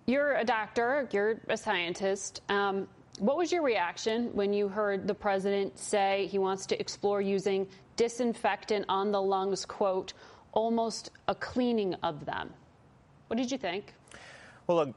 [0.07, 2.43] You're a doctor, you're a scientist.
[2.49, 7.21] Um, What was your reaction when you heard the president say he wants to explore
[7.21, 7.67] using
[7.97, 10.13] disinfectant on the lungs, quote,
[10.53, 12.55] almost a cleaning of them?
[13.27, 13.93] What did you think?
[14.69, 14.95] Well, look,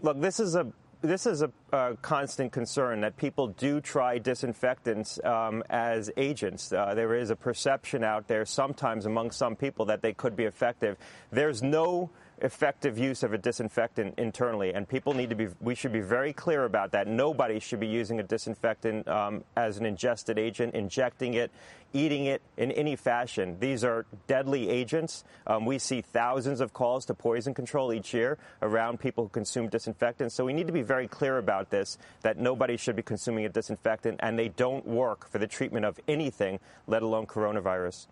[0.00, 5.18] look this is a this is a, a, constant concern that people do try disinfectants
[5.24, 6.72] um, as agents.
[6.72, 10.44] Uh, there is a perception out there sometimes among some people that they could be
[10.44, 10.96] effective.
[11.30, 12.10] There's no
[12.42, 15.48] effective use of a disinfectant internally, and people need to be.
[15.60, 17.06] We should be very clear about that.
[17.06, 21.50] Nobody should be using a disinfectant um, as an ingested agent, injecting it,
[21.92, 23.56] eating it in any fashion.
[23.60, 25.24] These are deadly agents.
[25.46, 29.68] Um, we see thousands of calls to poison control each year around people who consume
[29.68, 30.34] disinfectants.
[30.34, 31.98] So we need to be very clear about this.
[32.22, 36.00] That nobody should be consuming a disinfectant, and they don't work for the treatment of
[36.08, 38.06] anything, let alone coronavirus.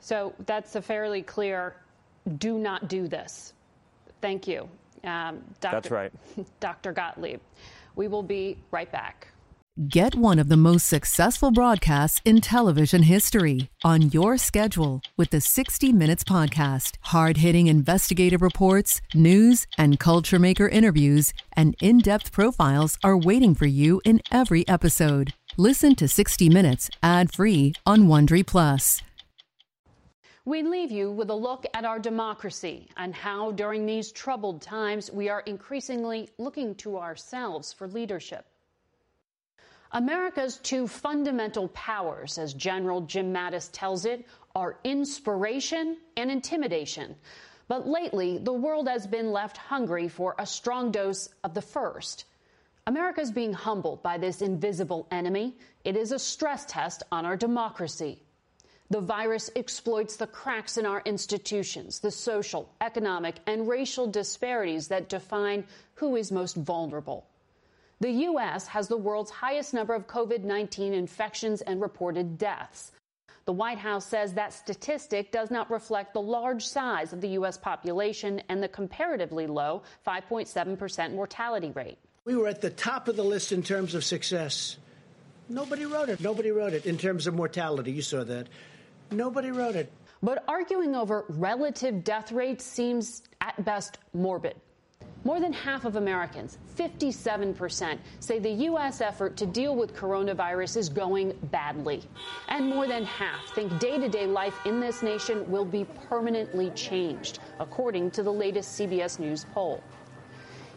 [0.00, 1.74] So that's a fairly clear
[2.28, 3.52] do not do this.
[4.20, 4.68] Thank you.
[5.04, 5.72] Um, Dr.
[5.72, 6.12] That's right.
[6.60, 6.92] Dr.
[6.92, 7.40] Gottlieb.
[7.96, 9.28] We will be right back.
[9.88, 15.40] Get one of the most successful broadcasts in television history on your schedule with the
[15.40, 16.96] 60 Minutes Podcast.
[17.02, 23.54] Hard hitting investigative reports, news, and culture maker interviews, and in depth profiles are waiting
[23.54, 25.32] for you in every episode.
[25.56, 29.00] Listen to 60 Minutes ad free on Wondery Plus.
[30.48, 35.12] We leave you with a look at our democracy and how, during these troubled times,
[35.12, 38.46] we are increasingly looking to ourselves for leadership.
[39.92, 44.24] America's two fundamental powers, as General Jim Mattis tells it,
[44.54, 47.14] are inspiration and intimidation.
[47.68, 52.24] But lately, the world has been left hungry for a strong dose of the first.
[52.86, 55.58] America is being humbled by this invisible enemy.
[55.84, 58.22] It is a stress test on our democracy.
[58.90, 65.10] The virus exploits the cracks in our institutions, the social, economic, and racial disparities that
[65.10, 65.64] define
[65.94, 67.26] who is most vulnerable.
[68.00, 68.66] The U.S.
[68.68, 72.92] has the world's highest number of COVID 19 infections and reported deaths.
[73.44, 77.58] The White House says that statistic does not reflect the large size of the U.S.
[77.58, 81.98] population and the comparatively low 5.7% mortality rate.
[82.24, 84.76] We were at the top of the list in terms of success.
[85.48, 86.20] Nobody wrote it.
[86.20, 87.92] Nobody wrote it in terms of mortality.
[87.92, 88.48] You saw that.
[89.10, 89.92] Nobody wrote it.
[90.22, 94.56] But arguing over relative death rates seems at best morbid.
[95.24, 99.00] More than half of Americans, 57%, say the U.S.
[99.00, 102.02] effort to deal with coronavirus is going badly.
[102.48, 106.70] And more than half think day to day life in this nation will be permanently
[106.70, 109.82] changed, according to the latest CBS News poll.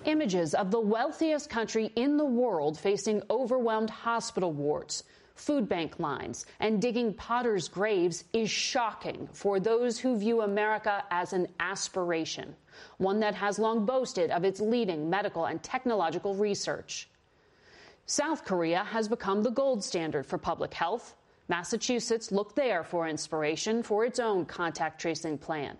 [0.05, 5.03] Images of the wealthiest country in the world facing overwhelmed hospital wards
[5.41, 11.33] food bank lines, and digging potters' graves is shocking for those who view America as
[11.33, 12.55] an aspiration,
[12.97, 17.09] one that has long boasted of its leading medical and technological research.
[18.05, 21.15] South Korea has become the gold standard for public health.
[21.47, 25.75] Massachusetts looked there for inspiration for its own contact tracing plan.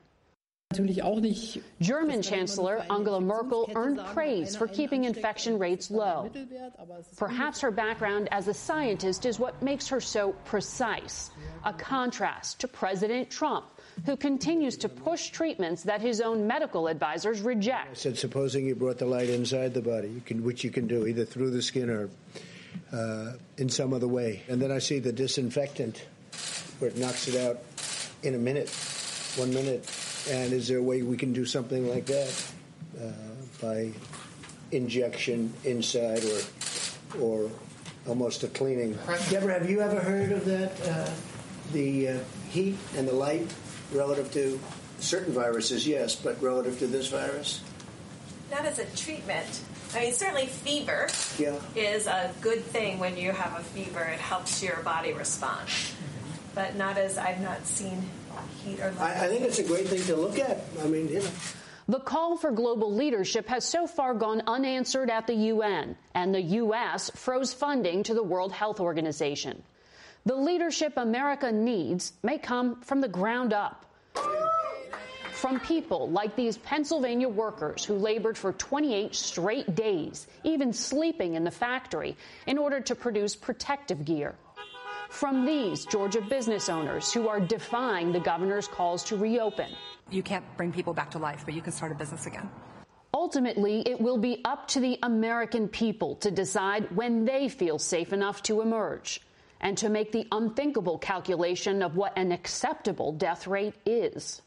[1.79, 6.29] German Chancellor Angela Merkel earned praise for keeping infection rates low.
[7.17, 11.31] Perhaps her background as a scientist is what makes her so precise,
[11.65, 13.65] a contrast to President Trump,
[14.05, 17.89] who continues to push treatments that his own medical advisors reject.
[17.91, 20.87] I said, supposing you brought the light inside the body, you can, which you can
[20.87, 22.09] do either through the skin or
[22.93, 24.43] uh, in some other way.
[24.47, 26.05] And then I see the disinfectant
[26.79, 27.59] where it knocks it out
[28.23, 28.69] in a minute,
[29.37, 29.89] one minute.
[30.29, 32.51] And is there a way we can do something like that
[33.01, 33.11] uh,
[33.61, 33.91] by
[34.71, 37.49] injection inside or or
[38.07, 38.97] almost a cleaning?
[39.29, 40.71] Deborah, have you ever heard of that?
[40.87, 41.09] Uh,
[41.73, 42.19] the uh,
[42.49, 43.47] heat and the light
[43.93, 44.59] relative to
[44.99, 47.61] certain viruses, yes, but relative to this virus?
[48.51, 49.61] Not as a treatment.
[49.93, 51.59] I mean, certainly fever yeah.
[51.75, 54.01] is a good thing when you have a fever.
[54.01, 55.67] It helps your body respond.
[56.55, 58.09] But not as I've not seen
[58.63, 60.61] heat or I, I think it's a great thing to look at.
[60.81, 61.29] I mean, you know.
[61.87, 66.41] The call for global leadership has so far gone unanswered at the UN, and the
[66.41, 67.11] U.S.
[67.15, 69.61] froze funding to the World Health Organization.
[70.25, 73.85] The leadership America needs may come from the ground up.
[75.33, 81.43] From people like these Pennsylvania workers who labored for 28 straight days, even sleeping in
[81.43, 84.35] the factory, in order to produce protective gear
[85.11, 89.69] from these Georgia business owners who are defying the governor's calls to reopen.
[90.09, 92.49] You can't bring people back to life, but you can start a business again.
[93.13, 98.13] Ultimately, it will be up to the American people to decide when they feel safe
[98.13, 99.19] enough to emerge
[99.59, 104.41] and to make the unthinkable calculation of what an acceptable death rate is.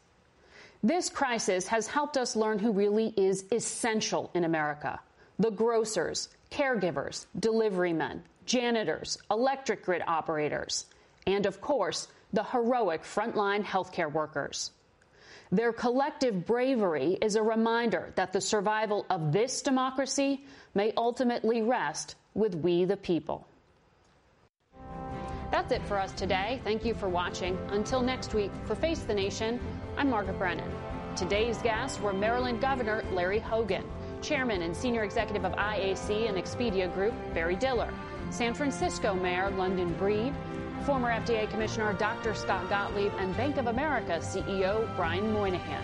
[0.81, 4.99] This crisis has helped us learn who really is essential in America
[5.37, 10.85] the grocers, caregivers, deliverymen, janitors, electric grid operators,
[11.27, 14.71] and of course, the heroic frontline healthcare workers.
[15.51, 20.43] Their collective bravery is a reminder that the survival of this democracy
[20.73, 23.47] may ultimately rest with we the people.
[25.51, 26.59] That's it for us today.
[26.63, 27.57] Thank you for watching.
[27.69, 29.59] Until next week, for Face the Nation,
[29.95, 30.69] I'm Margaret Brennan.
[31.15, 33.85] Today's guests were Maryland Governor Larry Hogan,
[34.21, 37.93] Chairman and Senior Executive of IAC and Expedia Group Barry Diller,
[38.29, 40.33] San Francisco Mayor London Breed,
[40.85, 42.33] former FDA Commissioner Dr.
[42.35, 45.83] Scott Gottlieb, and Bank of America CEO Brian Moynihan.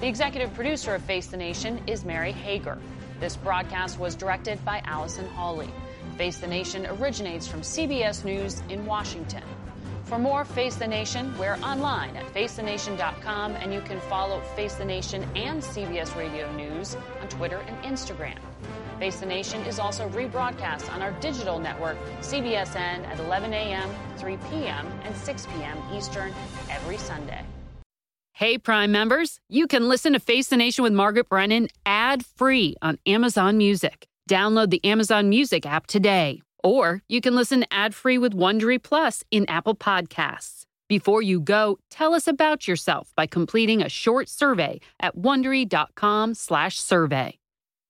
[0.00, 2.78] The executive producer of Face the Nation is Mary Hager.
[3.20, 5.70] This broadcast was directed by Allison Hawley.
[6.16, 9.42] Face the Nation originates from CBS News in Washington.
[10.04, 14.84] For more Face the Nation, we're online at facethenation.com and you can follow Face the
[14.84, 18.38] Nation and CBS Radio News on Twitter and Instagram.
[18.98, 24.36] Face the Nation is also rebroadcast on our digital network, CBSN, at 11 a.m., 3
[24.50, 25.78] p.m., and 6 p.m.
[25.94, 26.34] Eastern
[26.68, 27.44] every Sunday.
[28.32, 32.76] Hey, Prime members, you can listen to Face the Nation with Margaret Brennan ad free
[32.82, 34.06] on Amazon Music.
[34.28, 36.42] Download the Amazon Music app today.
[36.62, 40.66] Or you can listen ad free with Wondery Plus in Apple Podcasts.
[40.88, 47.38] Before you go, tell us about yourself by completing a short survey at wondery.com/survey.